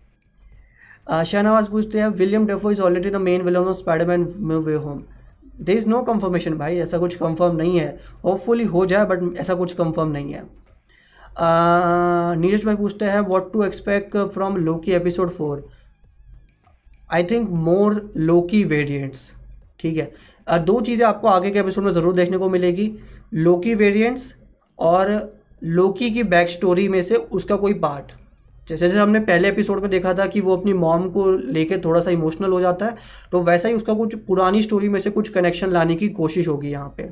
[1.07, 4.23] शहनवाज पूछते हैं William Dafoe is already the main villain of Spiderman
[4.65, 5.03] way home
[5.59, 7.87] there is no confirmation भाई ऐसा कुछ कंफर्म नहीं है।
[8.23, 10.43] होपफुली हो जाए बट ऐसा कुछ कंफर्म नहीं है।
[12.39, 15.69] नीरज भाई पूछते हैं what to expect from Loki episode four
[17.13, 19.31] I think more Loki variants
[19.79, 20.11] ठीक है?
[20.47, 22.91] Uh, दो चीज़ें आपको आगे के एपिसोड में ज़रूर देखने को मिलेगी।
[23.35, 24.33] लोकी वेरिएंट्स
[24.79, 25.11] और
[25.63, 28.11] लोकी की बैक स्टोरी में से उसका कोई पार्ट
[28.69, 32.01] जैसे जैसे हमने पहले एपिसोड में देखा था कि वो अपनी मॉम को लेकर थोड़ा
[32.01, 32.95] सा इमोशनल हो जाता है
[33.31, 36.69] तो वैसा ही उसका कुछ पुरानी स्टोरी में से कुछ कनेक्शन लाने की कोशिश होगी
[36.71, 37.03] यहाँ पे।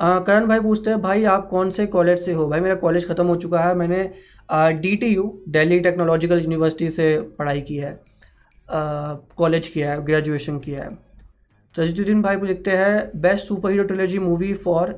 [0.00, 2.46] करण भाई पूछते हैं, भाई, आप कौन से कॉलेज से हो?
[2.48, 4.02] भाई, मेरा कॉलेज ख़त्म हो चुका है। मैंने
[4.80, 7.98] D T U Delhi technological university से पढ़ाई की है।
[8.68, 10.90] कॉलेज किया है ग्रेजुएशन किया है।
[11.74, 14.90] तजुद्दीन भाई लिखते हैं best super hero trilogy movie for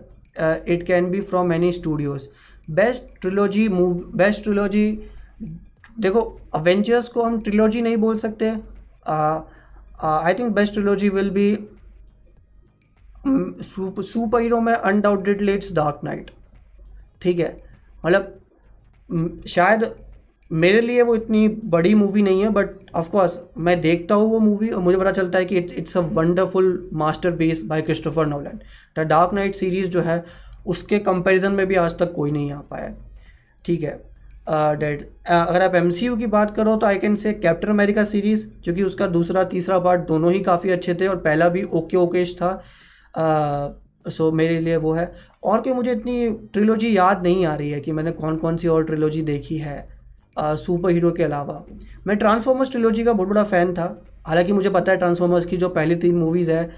[0.69, 2.27] it can be from many studios
[2.71, 4.91] best trilogy move, best trilogy,
[6.01, 6.21] देखो
[6.55, 8.49] अवेंजर्स को हम ट्रिलोजी नहीं बोल सकते।
[10.03, 11.53] I think best trilogy will be
[13.27, 16.31] super hero में अनडाउटेडली इट्स डार्क नाइट
[17.23, 17.57] ठीक है?
[18.05, 19.85] मतलब शायद
[20.51, 24.69] मेरे लिए वो इतनी बड़ी मूवी नहीं है बट ऑफकोर्स मैं देखता हूँ वो मूवी
[24.69, 26.89] और मुझे पता चलता है कि it's a wonderful
[27.37, 28.61] masterpiece by Christopher Nolan
[28.99, 30.25] the Dark Knight series जो है
[30.67, 32.95] उसके कंपैरिजन में भी आज तक कोई नहीं आ पाया।
[33.65, 34.01] ठीक है।
[34.51, 38.47] डेड uh, अगर आप एमसीयू की बात करो तो I can say Captain America series
[38.65, 41.97] जो कि उसका दूसरा तीसरा पार्ट दोनों ही काफ़ी अच्छे थे और पहला भी ओके
[41.97, 42.53] ओकेश था।
[43.15, 45.13] सो uh, so मेरे लिए वो है।
[45.45, 48.69] और क्यों मुझे इतनी ट्रिलोजी याद नहीं आ रही है कि मैंने कौन कौन सी
[48.69, 49.89] और ट्रिलोजी देखी है
[50.39, 51.65] सुपर हीरो के अलावा।
[52.07, 53.87] मैं ट्रांसफॉर्मर्स ट्रिलोजी का बहुत बड़ा फ़ैन था।
[54.27, 56.71] हालाँकि मुझे पता है ट्रांसफॉर्मर्स की जो पहली तीन मूवीज़ है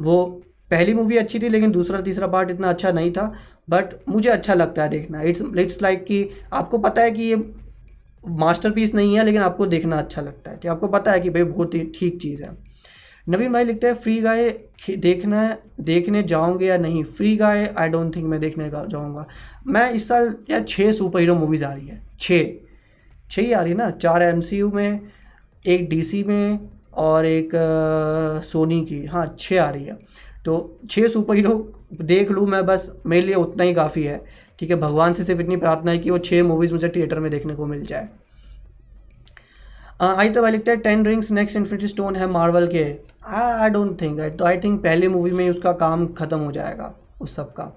[0.00, 3.32] वो पहली मूवी अच्छी थी, लेकिन दूसरा, तीसरा पार्ट इतना अच्छा नहीं था
[3.70, 7.36] बट मुझे अच्छा लगता है देखना। इट्स इट्स लाइक कि आपको पता है कि ये
[8.28, 11.42] मास्टरपीस नहीं है, लेकिन आपको देखना अच्छा लगता है। कि आपको पता है कि भाई
[11.42, 12.50] बहुत ही ठीक चीज़ है।
[13.28, 14.48] नवीन भाई लिखते हैं फ्री गाय
[14.98, 17.02] देखना देखने जाऊँगे या नहीं?
[17.04, 19.26] Free Guy I don't think मैं देखने जाऊँगा।
[19.66, 22.44] मैं इस साल या छः सुपर हीरो मूवीज़ आ रही है। छः
[23.30, 23.90] छः ही आ रही है ना?
[23.90, 24.40] चार एम
[24.74, 25.00] में,
[25.66, 26.58] एक डीसी में
[26.94, 27.50] और एक
[28.44, 29.98] सोनी की। हाँ छः आ रही है।
[30.46, 31.54] तो छः सुपर हीरो
[31.94, 34.20] देख लूँ मैं, बस मेरे लिए उतना ही काफ़ी है।
[34.58, 37.30] ठीक है, भगवान से सिर्फ़ इतनी प्रार्थना है कि वो छः मूवीज़ मुझे थिएटर में
[37.30, 38.08] देखने को मिल जाए।
[40.02, 42.84] आई तो भाई लिखते हैं ten rings next infinity stone है मार्वल के।
[43.26, 46.52] आई डोंट थिंक आई तो आई थिंक पहली मूवी में ही उसका काम ख़त्म हो
[46.52, 47.72] जाएगा, उस सब का।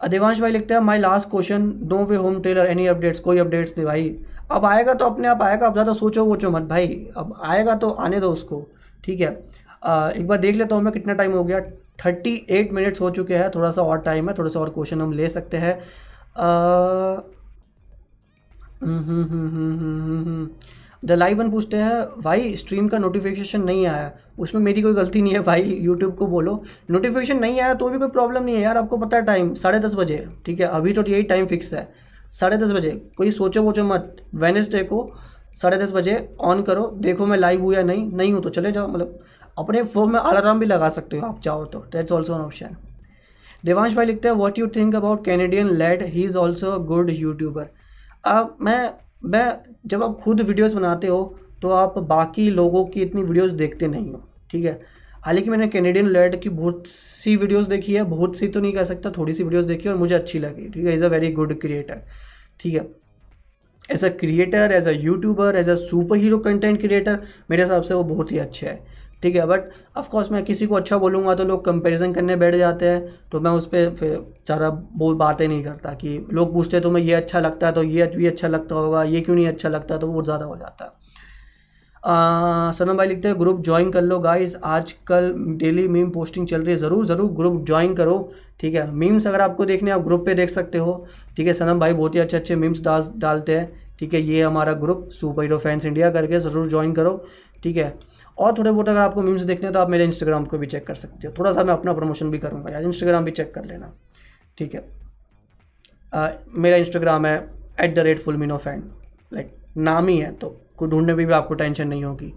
[0.00, 3.74] देवांश भाई लिखते हैं my last question do way home trailer any updates कोई अपडेट्स
[3.76, 4.16] नहीं भाई।
[4.50, 7.88] अब आएगा तो अपने आप आएगा, अब ज़्यादा सोचो वोचो मत भाई। अब आएगा तो
[7.90, 8.66] आने दो उसको,
[9.04, 9.30] ठीक है।
[9.82, 11.60] एक बार देख लेता हूँ मैं कितना टाइम हो गया।
[12.04, 15.00] थर्टी एट मिनट्स हो चुके हैं, थोड़ा सा और टाइम है, थोड़ा सा और क्वेश्चन
[15.00, 15.78] हम ले सकते हैं।
[21.04, 25.22] द लाइव वन पूछते हैं, भाई स्ट्रीम का नोटिफिकेशन नहीं आया। उसमें मेरी कोई गलती
[25.22, 28.62] नहीं है भाई यूट्यूब को बोलो। नोटिफिकेशन नहीं आया तो भी कोई प्रॉब्लम नहीं है
[28.62, 30.66] यार, आपको पता है टाइम साढ़े दस बजे, ठीक है?
[30.68, 31.88] अभी तो यही टाइम फिक्स है।
[32.32, 35.10] साढ़े दस बजे, कोई सोचो वोचो मत वेनेसडे को
[35.56, 38.72] साढ़े दस बजे ऑन करो, देखो मैं लाइव हूँ या नहीं नहीं हूँ तो चले
[38.72, 39.18] जाओ मतलब
[39.56, 42.76] अपने फ़ोन में अलार्म भी लगा सकते हो आप, चाहो तो। That's also an option
[43.64, 47.10] Devansh भाई लिखते हैं what you think about Canadian lad he is also a good
[47.10, 47.68] YouTuber
[48.26, 48.90] अब मैं
[49.24, 53.86] मैं, जब आप खुद वीडियोस बनाते हो तो आप बाकी लोगों की इतनी वीडियोस देखते
[53.88, 54.80] नहीं हो, ठीक है?
[55.24, 58.84] हालाँकि मैंने कैनेडियन लेड की बहुत सी वीडियोस देखी है, बहुत सी तो नहीं कह
[58.84, 60.94] सकता, थोड़ी सी वीडियोस देखी और मुझे अच्छी लगी, ठीक है?
[60.94, 62.02] Is a very good creator
[62.60, 62.86] ठीक है?
[63.90, 67.18] As a creator as a YouTuber as a super hero content creator
[67.50, 68.95] मेरे हिसाब से वो बहुत ही अच्छे है।
[69.26, 72.88] ठीक है बट ऑफकोर्स मैं किसी को अच्छा बोलूँगा तो लोग कंपैरिजन करने बैठ जाते
[72.88, 74.12] हैं तो मैं उस पर फिर
[74.46, 77.82] ज़्यादा बोल बातें नहीं करता कि लोग पूछते तो मैं ये अच्छा लगता है तो
[77.82, 79.96] ये भी अच्छा लगता होगा, ये क्यों नहीं अच्छा लगता?
[79.98, 80.90] तो वो ज़्यादा हो जाता है।
[82.72, 86.70] सनम भाई लिखते हैं ग्रुप ज्वाइन कर लो गाइस आजकल डेली मीम पोस्टिंग चल रही
[86.70, 88.18] है, ज़रूर ज़रूर ग्रुप ज्वाइन करो।
[88.60, 91.06] ठीक है मीम्स अगर आपको देखने आप ग्रुप पे देख सकते हो।
[91.36, 94.42] ठीक है, सनम भाई बहुत ही अच्छे अच्छे मीम्स डाल, डालते हैं। ठीक है, ये
[94.42, 97.22] हमारा group super hero fans India करके ज़रूर ज्वाइन करो।
[97.62, 97.88] ठीक है
[98.38, 100.94] और थोड़े बहुत अगर आपको मीम्स देखने तो आप मेरे इंस्टाग्राम को भी चेक कर
[100.94, 103.92] सकते हो। थोड़ा सा मैं अपना प्रमोशन भी करूँगा यार। इंस्टाग्राम भी चेक कर लेना।
[104.58, 104.84] ठीक है?
[106.14, 107.36] आ, मेरा इंस्टाग्राम है
[107.80, 108.82] एट द रेट फुल मीनो फ़ैन
[109.32, 112.32] लाइक नाम ही है तो को ढूँढने में भी भी आपको टेंशन नहीं होगी।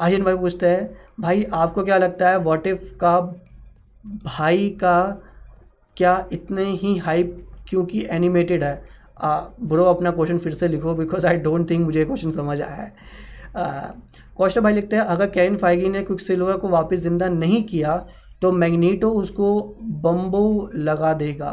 [0.00, 3.20] आयन भाई पूछते हैं भाई आपको क्या लगता है वॉट इफ़ का
[4.24, 5.22] भाई का
[5.96, 8.82] क्या इतने ही हाइप क्योंकि एनिमेटेड है?
[9.62, 12.92] ब्रो अपना क्वेश्चन फिर से लिखो बिकॉज़ आई डोंट थिंक मुझे क्वेश्चन समझ आया है।
[14.38, 17.96] कौशल भाई लिखते हैं अगर कैन फाइगी ने क्विक सिल्वर को वापस ज़िंदा नहीं किया
[18.42, 19.48] तो मैग्नीटो उसको
[20.02, 21.50] बम्बो लगा देगा।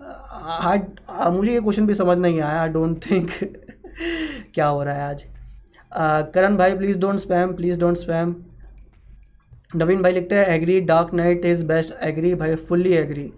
[0.00, 3.30] आ, मुझे ये क्वेश्चन भी समझ नहीं आया आई डोंट थिंक
[4.54, 5.24] क्या हो रहा है आज।
[6.34, 8.34] करण भाई please don't spam please don't spam
[9.76, 13.30] Naveen भाई लिखते हैं agree Dark Knight is best agree भाई फुल्ली एग्री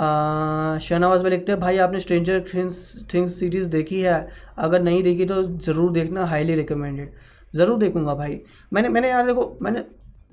[0.00, 4.28] शहनवाज में लिखते हैं, भाई, आपने स्ट्रेंजर थिंग्स थिंग्स सीरीज़ देखी है?
[4.58, 7.12] अगर नहीं देखी तो ज़रूर देखना हाईली रिकमेंडेड
[7.54, 8.40] ज़रूर देखूँगा भाई।
[8.72, 9.84] मैंने मैंने यार देखो, मैंने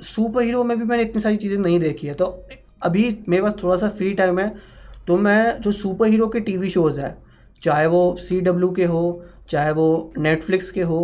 [0.06, 2.26] सुपर हीरो में भी मैंने इतनी सारी चीज़ें नहीं देखी है। तो
[2.84, 4.54] अभी मेरे पास थोड़ा सा फ्री टाइम है
[5.08, 7.18] तो मैं, जो सुपर हीरो के टीवी शोज़ है,
[7.64, 11.00] चाहे वो सी डब्ल्यू के हो, चाहे वो नेटफ्लिक्स के हो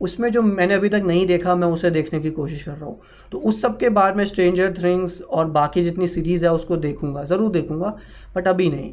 [0.00, 3.00] उसमें जो मैंने अभी तक नहीं देखा, मैं उसे देखने की कोशिश कर रहा हूँ।
[3.32, 7.24] तो उस सब के बाद मैं स्ट्रेंजर थिंग्स और बाकी जितनी सीरीज़ है, उसको देखूँगा,
[7.24, 7.96] ज़रूर देखूँगा
[8.36, 8.92] बट अभी नहीं।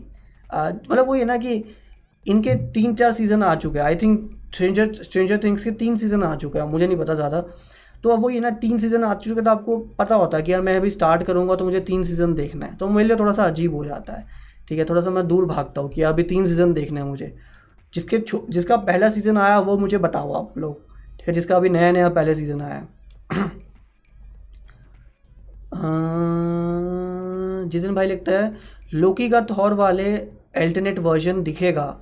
[0.52, 1.64] मतलब वो ये ना कि
[2.26, 6.24] इनके तीन चार सीज़न आ चुके हैं। I think Stranger Stranger Things के तीन सीज़न
[6.24, 7.42] आ चुके हैं, मुझे नहीं पता ज़्यादा।
[8.04, 10.52] तो अब वो ये ना तीन सीज़न आ चुके तो आपको पता होता है कि
[10.52, 13.32] यार मैं अभी स्टार्ट करूँगा तो मुझे तीन सीज़न देखना है। तो मेरे लिए थोड़ा
[13.32, 14.26] सा अजीब हो जाता है।
[14.68, 17.34] ठीक है थोड़ा सा मैं दूर भागता हूँ कि अभी तीन सीज़न देखना है मुझे।
[17.94, 18.18] जिसके
[18.50, 20.85] जिसका पहला सीज़न आया, वो मुझे बताओ आप लोग।
[21.28, 22.88] है जिसका अभी नया नया पहले सीज़न आया है।
[27.70, 28.54] जितिन भाई लिखता है,
[28.94, 30.16] लोकी का थौर वाले
[30.58, 31.98] अल्टरनेट वर्जन दिखेगा।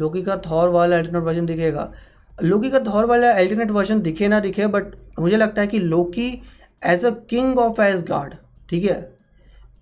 [0.00, 1.92] लोकी का थौर वाला अल्टरनेट वर्जन दिखेगा।
[2.38, 4.84] लोकी का थौर वाला अल्टरनेट वर्जन दिखे ना दिखे बट
[5.20, 6.42] मुझे लगता है कि Loki
[6.82, 8.34] as a king of Asgard
[8.70, 9.16] ठीक है?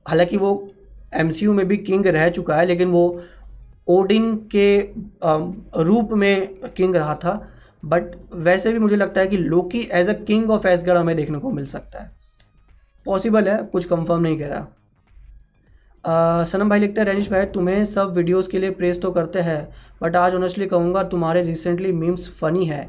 [0.08, 0.68] हालाँकि वो
[1.14, 3.22] एमसीयू में भी किंग रह चुका है, लेकिन वो
[3.88, 4.78] ओडिन के
[5.84, 7.50] रूप में किंग रहा था।
[7.84, 11.38] बट वैसे भी मुझे लगता है कि Loki as a king of Asgard हमें देखने
[11.38, 12.10] को मिल सकता है।
[13.06, 14.66] पॉसिबल है, कुछ कंफर्म नहीं कह रहा
[16.44, 19.68] सनम भाई लिखते हैं रनिश भाई, तुम्हें सब वीडियोस के लिए प्रेस तो करते हैं
[20.02, 22.84] बट आज ऑनेस्टली कहूँगा, तुम्हारे रिसेंटली मीम्स फ़नी है।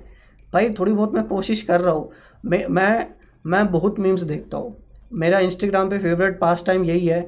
[0.53, 2.11] भाई, थोड़ी बहुत मैं कोशिश कर रहा हूँ।
[2.45, 3.07] मैं मैं
[3.45, 4.75] मैं बहुत मीम्स देखता हूँ।
[5.13, 7.21] मेरा इंस्टाग्राम पे फेवरेट पास टाइम यही है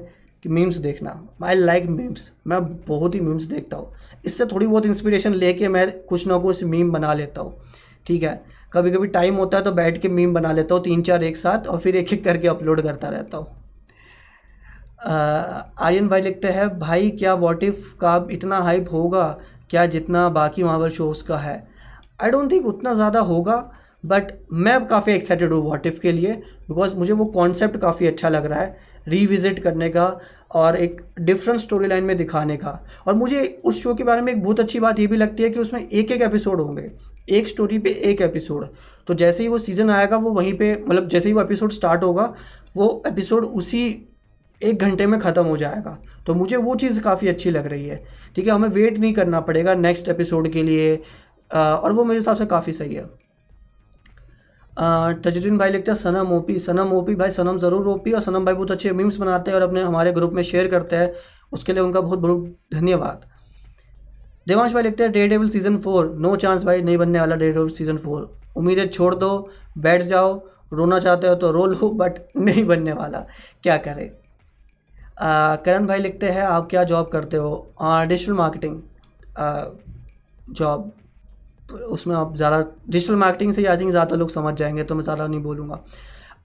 [0.44, 1.10] कि मीम्स देखना।
[1.44, 3.92] आई लाइक मीम्स मैं बहुत ही मीम्स देखता हूँ।
[4.24, 7.56] इससे थोड़ी बहुत इंस्पिरेशन लेके मैं कुछ ना कुछ मीम बना लेता हूँ।
[8.06, 8.40] ठीक है?
[8.72, 11.36] कभी कभी टाइम होता है तो बैठ के मीम बना लेता हूँ तीन चार एक
[11.36, 13.46] साथ और फिर एक एक करके अपलोड करता रहता हूँ।
[15.06, 19.26] आर्यन भाई लिखते हैं, भाई, क्या वॉट इफ़ का इतना हाइप होगा?
[19.70, 21.56] क्या जितना बाकी मार्वल शोज़ का है?
[22.22, 23.56] आई डोंट थिंक उतना ज़्यादा होगा
[24.04, 26.32] बट मैं काफ़ी एक्साइटेड हूँ वॉट इफ़ के लिए
[26.68, 28.76] बिकॉज़ मुझे वो कॉन्सेप्ट काफ़ी अच्छा लग रहा है
[29.08, 30.06] रीविज़िट करने का
[30.50, 34.32] और एक डिफरेंट स्टोरी लाइन में दिखाने का। और मुझे उस शो के बारे में
[34.32, 36.90] एक बहुत अच्छी बात ये भी लगती है कि उसमें एक एक एपिसोड होंगे।
[37.28, 38.68] एक स्टोरी पे एक एपिसोड
[39.08, 42.02] तो जैसे ही वो सीज़न आएगा, वो वहीं पे मतलब जैसे ही वो एपिसोड स्टार्ट
[42.02, 42.34] होगा,
[42.76, 43.84] वो एपिसोड उसी
[44.60, 48.04] एक घंटे में ख़त्म हो जाएगा। तो मुझे वो चीज़ काफ़ी अच्छी लग रही है।
[48.36, 50.96] ठीक है, हमें वेट नहीं करना पड़ेगा नेक्स्ट एपिसोड के लिए
[51.50, 53.04] और वो मेरे हिसाब से काफ़ी सही है।
[54.78, 58.54] तजरीन भाई लिखते हैं, सनम ओपी। सनम ओपी भाई, सनम ज़रूर ओपी और सनम भाई
[58.54, 61.12] बहुत अच्छे मीम्स बनाते हैं और अपने हमारे ग्रुप में शेयर करते हैं।
[61.52, 63.24] उसके लिए उनका बहुत बहुत धन्यवाद।
[64.46, 67.68] देवांश भाई लिखते हैं Daredevil season four no chance भाई, नहीं बनने वाला डे डेविल
[67.70, 70.34] सीज़न फोर उम्मीदें छोड़ दो, बैठ जाओ,
[70.72, 73.24] रोना चाहते हो तो रो लो बट नहीं बनने वाला।
[73.62, 74.08] क्या करें?
[75.20, 77.74] करण भाई लिखते हैं, आप क्या जॉब करते हो?
[77.82, 78.80] डिजिटल मार्केटिंग
[80.50, 80.92] जॉब
[81.68, 82.60] उसमें आप ज़्यादा
[82.90, 85.82] डिजिटल मार्केटिंग से आई थिंक ज़्यादा लोग समझ जाएँगे तो मैं ज़्यादा नहीं बोलूँगा।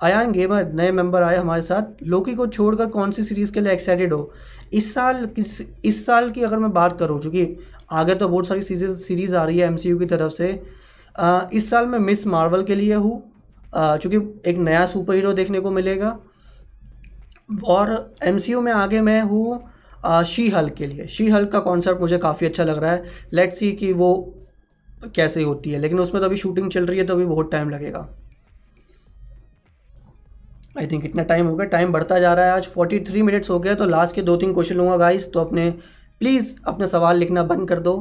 [0.02, 3.74] अयान गेमर नए मेंबर आए हमारे साथ लोकी को छोड़कर कौन सी सीरीज़ के लिए
[3.74, 4.32] एक्साइटेड हो?
[4.74, 7.46] इस साल किस इस साल की अगर मैं बात करूँ चूँकि
[7.92, 10.62] आगे तो बहुत सारी सीरीज़ सीरीज़ आ रही है एमसीयू की तरफ़ से
[11.16, 13.22] आ, इस साल मैं मिस मार्वल के लिए हूँ
[13.74, 14.18] चूँकि
[14.50, 16.18] एक नया सुपर हीरो देखने को मिलेगा।
[17.68, 22.18] और एमसीयू में आगे मैं हूँ शी हल के लिए। शी हल का कॉन्सेप्ट मुझे
[22.18, 23.04] काफ़ी अच्छा लग रहा है।
[23.34, 24.14] लेट्स सी कि वो
[25.08, 27.70] कैसे होती है, लेकिन उसमें तो अभी शूटिंग चल रही है तो अभी बहुत टाइम
[27.70, 28.08] लगेगा।
[30.78, 33.50] आई थिंक इतना टाइम हो गया टाइम बढ़ता जा रहा है आज। फोर्टी थ्री मिनट्स
[33.50, 35.70] हो गया तो लास्ट के दो तीन क्वेश्चन लूँगा गाइस तो अपने
[36.22, 37.94] प्लीज़ अपने सवाल लिखना बंद कर दो,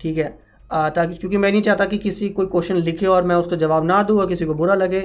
[0.00, 0.28] ठीक है?
[0.70, 4.02] ताकि, क्योंकि मैं नहीं चाहता कि किसी कोई क्वेश्चन लिखे और मैं उसका जवाब ना
[4.02, 5.00] दूँ और किसी को बुरा लगे।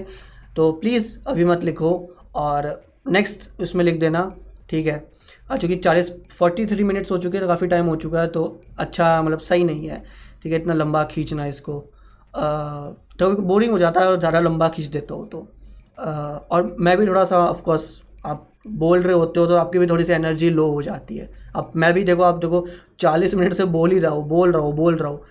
[0.55, 1.91] तो प्लीज़ अभी मत लिखो
[2.35, 2.69] और
[3.07, 4.31] नेक्स्ट उसमें लिख देना,
[4.69, 5.03] ठीक है?
[5.51, 8.43] चूँकि चालीस फोर्टी थ्री मिनट्स हो चुके हैं तो काफ़ी टाइम हो चुका है तो
[8.79, 10.03] अच्छा मतलब सही नहीं है।
[10.43, 11.79] ठीक है इतना लंबा खींचना इसको।
[13.19, 15.47] तो बोरिंग हो जाता है और ज़्यादा लंबा खींच देता हो तो।
[15.99, 17.89] आ, और मैं भी थोड़ा सा ऑफकोर्स
[18.25, 21.29] आप बोल रहे होते हो तो आपकी भी थोड़ी सी एनर्जी लो हो जाती है।
[21.55, 22.65] अब मैं भी देखो आप देखो
[22.99, 25.21] चालीस मिनट से बोल ही रहा हूँ बोल रहा हूँ बोल रहा हूँ।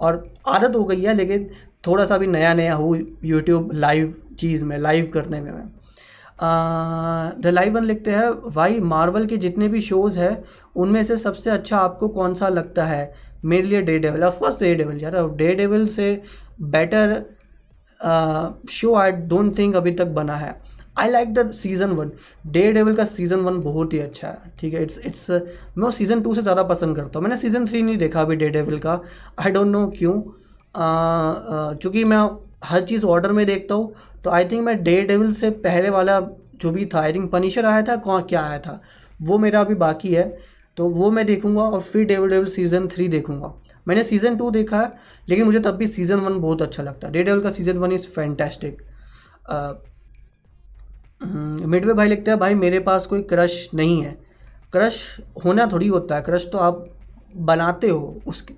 [0.00, 1.48] और आदत हो गई है लेकिन
[1.86, 5.68] थोड़ा सा भी नया नया हूँ यूट्यूब लाइव चीज़ में लाइव करने में मैं।
[7.40, 10.44] द लाइव वन लिखते हैं भाई मार्वल के जितने भी शोज़ हैं
[10.76, 13.12] उनमें से सबसे अच्छा आपको कौन सा लगता है?
[13.44, 16.20] मेरे लिए Daredevil of course Daredevil यार डे डेवल से
[16.62, 17.22] better
[18.70, 20.54] show I don't think अभी तक बना है।
[20.98, 22.10] I like the season one
[22.72, 24.82] Daredevil का सीज़न वन बहुत ही अच्छा है, ठीक है?
[24.82, 25.30] इट्स इट्स
[25.78, 28.48] मैं सीज़न टू से ज़्यादा पसंद करता हूँ। मैंने सीज़न थ्री नहीं देखा अभी डे
[28.50, 29.00] डेविल का।
[29.38, 30.20] आई डोंट नो क्यों।
[31.74, 32.18] चूँकि मैं
[32.64, 36.20] हर चीज़ ऑर्डर में देखता हूँ तो आई थिंक मैं डे डेविल से पहले वाला
[36.56, 38.80] जो भी था आई थिंक पनिशर आया था, कौन, क्या आया था,
[39.20, 43.08] वो मेरा अभी बाकी है। तो वो मैं देखूँगा और फिर डेविल डेविल सीज़न थ्री
[43.08, 43.52] देखूँगा।
[43.88, 44.92] मैंने सीज़न टू देखा है,
[45.28, 47.92] लेकिन मुझे तब भी सीज़न वन बहुत अच्छा लगता है। डे डेविल का season one
[47.92, 48.82] is fantastic
[51.66, 54.16] Midway भाई लिखते हैं, भाई, मेरे पास कोई क्रश नहीं है।
[54.72, 55.00] क्रश
[55.44, 56.84] होना थोड़ी होता है। क्रश तो आप
[57.36, 58.54] बनाते हो, उसके,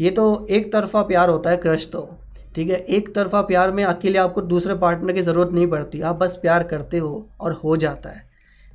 [0.00, 2.08] ये तो एक तरफा प्यार होता है क्रश तो।
[2.54, 2.76] ठीक है?
[2.76, 6.62] एक तरफा प्यार में अकेले आपको दूसरे पार्टनर की ज़रूरत नहीं पड़ती। आप बस प्यार
[6.62, 8.22] करते हो और हो जाता है।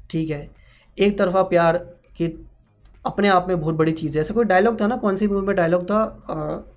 [0.10, 0.50] ठीक है?
[0.98, 1.78] एक तरफा प्यार
[2.18, 2.28] की
[3.06, 4.96] अपने आप में बहुत बड़ी चीज़ है। ऐसा कोई डायलॉग था ना?
[4.98, 6.68] कौन सी मूवी में डायलॉग था?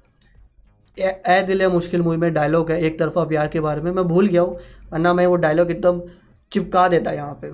[0.99, 4.05] ए दिल है मुश्किल मूवी में डायलॉग है एक तरफा प्यार के बारे में। मैं
[4.05, 4.59] भूल गया हूँ,
[4.93, 6.01] वरना मैं वो डायलॉग एकदम
[6.53, 7.53] चिपका देता यहाँ पे।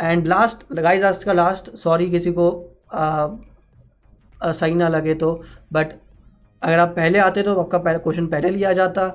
[0.00, 2.50] एंड लास्ट गाइस आज का लास्ट सॉरी किसी को
[4.42, 5.32] सही ना लगे तो।
[5.72, 5.92] बट
[6.62, 9.08] अगर आप पहले आते तो आपका क्वेश्चन पहले लिया जाता,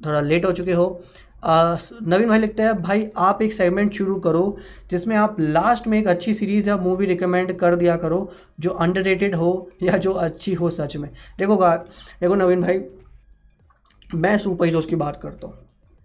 [0.00, 1.00] थोड़ा लेट हो चुके हो।
[1.46, 4.56] नवीन भाई लिखते हैं, भाई, आप एक सेगमेंट शुरू करो,
[4.90, 8.30] जिसमें आप लास्ट में एक अच्छी सीरीज़ या मूवी रिकमेंड कर दिया करो,
[8.60, 11.08] जो अंडररेटेड हो या जो अच्छी हो सच में.
[11.38, 12.80] देखो देखो नवीन भाई,
[14.10, 15.56] मैं सुपर हीरोज़ की बात करता हूँ,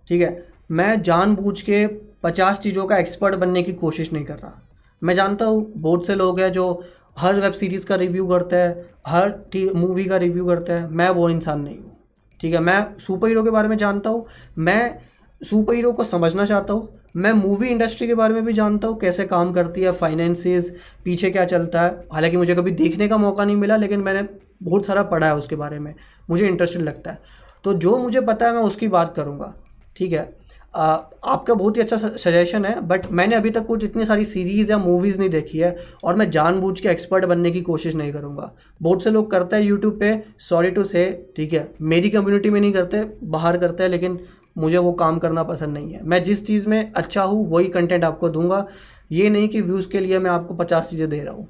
[0.08, 0.48] ठीक है?
[0.72, 1.86] मैं जानबूझ के
[2.24, 4.54] पचास चीज़ों का एक्सपर्ट बनने की कोशिश नहीं कर रहा।
[5.02, 6.84] मैं जानता हूँ, बहुत से लोग हैं जो
[7.18, 11.30] हर वेब सीरीज़ का रिव्यू करते हैं, हर मूवी का रिव्यू करते हैं, मैं वो
[11.30, 11.98] इंसान नहीं हूँ,
[12.40, 12.60] ठीक है?
[12.60, 14.26] मैं सुपर हीरो के बारे में जानता हूँ,
[14.58, 15.09] मैं
[15.42, 18.98] सुपर हीरो को समझना चाहता हूँ। मैं मूवी इंडस्ट्री के बारे में भी जानता हूँ
[19.00, 20.70] कैसे काम करती है फाइनेंसिस
[21.06, 24.28] पीछे क्या चलता है। हालाँकि मुझे कभी देखने का मौका नहीं मिला लेकिन मैंने
[24.64, 25.94] बहुत सारा पढ़ा है उसके बारे में।
[26.30, 27.20] मुझे इंटरेस्टेड लगता है।
[27.64, 29.54] तो जो मुझे पता है मैं उसकी बात करूँगा।
[29.96, 30.40] ठीक है?
[30.76, 30.86] आ,
[31.26, 34.78] आपका बहुत ही अच्छा सजेशन है बट मैंने अभी तक कुछ इतनी सारी सीरीज़ या
[34.78, 39.04] मूवीज़ नहीं देखी है और मैं जानबूझ के एक्सपर्ट बनने की कोशिश नहीं करूँगा। बहुत
[39.04, 41.68] से लोग करते हैं यूट्यूब पे सॉरी टू से ठीक है?
[41.82, 44.20] मेरी कम्युनिटी में नहीं करते बाहर करते हैं लेकिन
[44.60, 48.04] मुझे वो काम करना पसंद नहीं है। मैं जिस चीज़ में अच्छा हूँ, वही कंटेंट
[48.04, 48.66] आपको दूँगा।
[49.12, 51.48] ये नहीं कि व्यूज़ के लिए मैं आपको पचास चीज़ें दे रहा हूँ।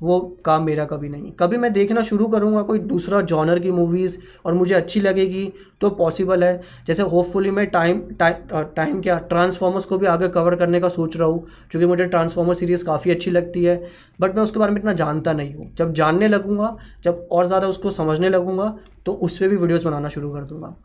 [0.00, 4.16] वो काम मेरा कभी नहीं कभी मैं देखना शुरू करूँगा कोई दूसरा जॉनर की मूवीज़
[4.46, 5.44] और मुझे अच्छी लगेगी
[5.80, 10.80] तो पॉसिबल है। जैसे होपफुली मैं टाइम टाइम क्या ट्रांसफॉर्मर्स को भी आगे कवर करने
[10.80, 13.76] का सोच रहा हूँ क्योंकि मुझे ट्रांसफॉर्मर सीरीज़ काफ़ी अच्छी लगती है।
[14.20, 17.66] बट मैं उसके बारे में इतना जानता नहीं हूँ। जब जानने लगूँगा, जब और ज़्यादा
[17.68, 20.76] उसको समझने लगूँगा तो उस पर भी वीडियोज़ बनाना शुरू कर दूँगा।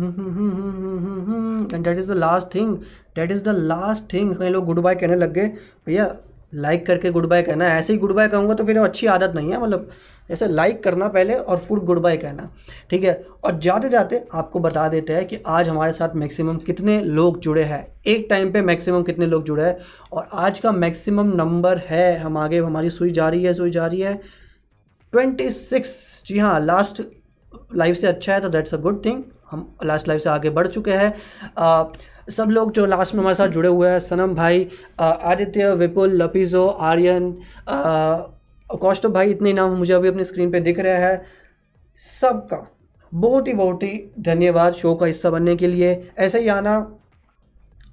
[0.00, 2.76] And that is the last thing
[3.16, 5.46] that is the last thing कहीं लोग गुड बाय कहने लग गए।
[5.86, 6.16] भैया
[6.54, 9.52] लाइक करके गुड बाय कहना। ऐसे ही गुड बाय कहूँगा तो फिर अच्छी आदत नहीं
[9.52, 9.88] है। मतलब
[10.30, 12.48] ऐसे लाइक करना पहले और फिर गुड बाय कहना।
[12.90, 13.26] ठीक है?
[13.44, 17.62] और जाते जाते आपको बता देते हैं कि आज हमारे साथ मैक्सिमम कितने लोग जुड़े
[17.62, 19.76] हैं। एक टाइम पे मैक्सिमम कितने लोग जुड़े हैं।
[20.12, 23.86] और आज का मैक्सिमम नंबर है। हम आगे, हमारी सुई जा रही है, सुई जा
[23.86, 24.14] रही है।
[25.12, 27.02] ट्वेंटी सिक्स जी हाँ लास्ट
[27.76, 29.22] लाइफ से अच्छा है तो दैट्स अ गुड थिंग
[29.54, 31.14] हम लास्ट लाइफ से आगे बढ़ चुके हैं।
[32.30, 34.68] सब लोग जो लास्ट में हमारे साथ जुड़े हुए हैं, सनम भाई
[35.00, 37.32] आदित्य, विपुल, लपीजो, आर्यन
[38.70, 41.24] कौष्टभ भाई, इतने नाम मुझे अभी अपनी स्क्रीन पे दिख रहे हैं।
[42.20, 42.66] सबका
[43.12, 46.78] बहुत ही बहुत ही धन्यवाद शो का हिस्सा बनने के लिए। ऐसे ही आना।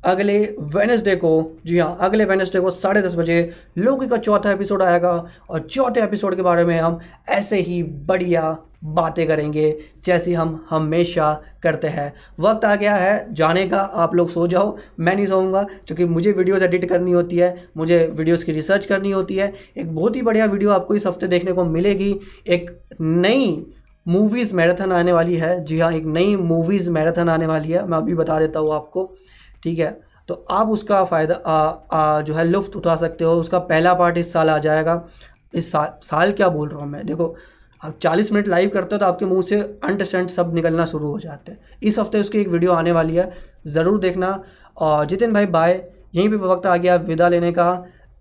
[0.04, 4.82] अगले वेनसडे को, जी हाँ अगले वेनसडे को साढ़े दस बजे लोकी का चौथा एपिसोड
[4.82, 5.12] आएगा
[5.50, 7.00] और चौथे एपिसोड के बारे में हम
[7.30, 9.76] ऐसे ही बढ़िया बातें करेंगे
[10.06, 11.34] जैसी हम हमेशा
[11.64, 15.64] करते हैं। वक्त आ गया है, जाने का, आप लोग सो जाओ। मैं नहीं सोऊँगा
[15.88, 19.96] क्योंकि मुझे वीडियोस एडिट करनी होती है, मुझे वीडियोस की रिसर्च करनी होती है। एक
[19.96, 22.16] बहुत ही बढ़िया वीडियो आपको इस हफ़्ते देखने को मिलेगी।
[22.48, 22.72] एक
[23.02, 23.66] नई
[24.06, 27.98] मूवीज़ मैराथन आने वाली है। जी हाँ एक नई मूवीज़ मैराथन आने वाली है। मैं
[27.98, 29.12] अभी बता देता हूँ आपको।
[29.64, 29.92] ठीक है?
[30.30, 34.50] तो आप उसका फ़ायदा जो है, लुफ्त उठा सकते हो। उसका पहला पार्ट इस साल
[34.50, 35.04] आ जाएगा।
[35.54, 37.06] इस साल साल क्या बोल रहा हूँ मैं?
[37.06, 37.36] देखो,
[37.82, 41.20] आप 40 मिनट लाइव करते हो तो आपके मुँह से अंडरस्टैंड सब निकलना शुरू हो
[41.20, 43.32] जाते हैं। इस हफ़्ते उसकी एक वीडियो आने वाली है।
[43.68, 44.42] ज़रूर देखना।
[44.78, 45.72] और जितिन भाई बाय
[46.16, 47.72] यहीं पे वक्त आ गया विदा लेने का।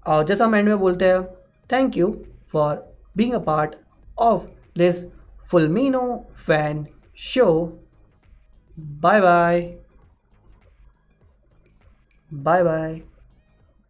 [0.07, 1.23] और जैसा हम एंड में बोलते हैं
[1.71, 2.15] thank you
[2.53, 2.77] for
[3.17, 3.75] being a part
[4.19, 4.43] of
[4.79, 5.05] this
[5.51, 6.03] फुलमीनो
[6.47, 6.87] fan
[7.19, 7.47] show
[9.03, 9.61] bye bye
[12.31, 13.01] bye bye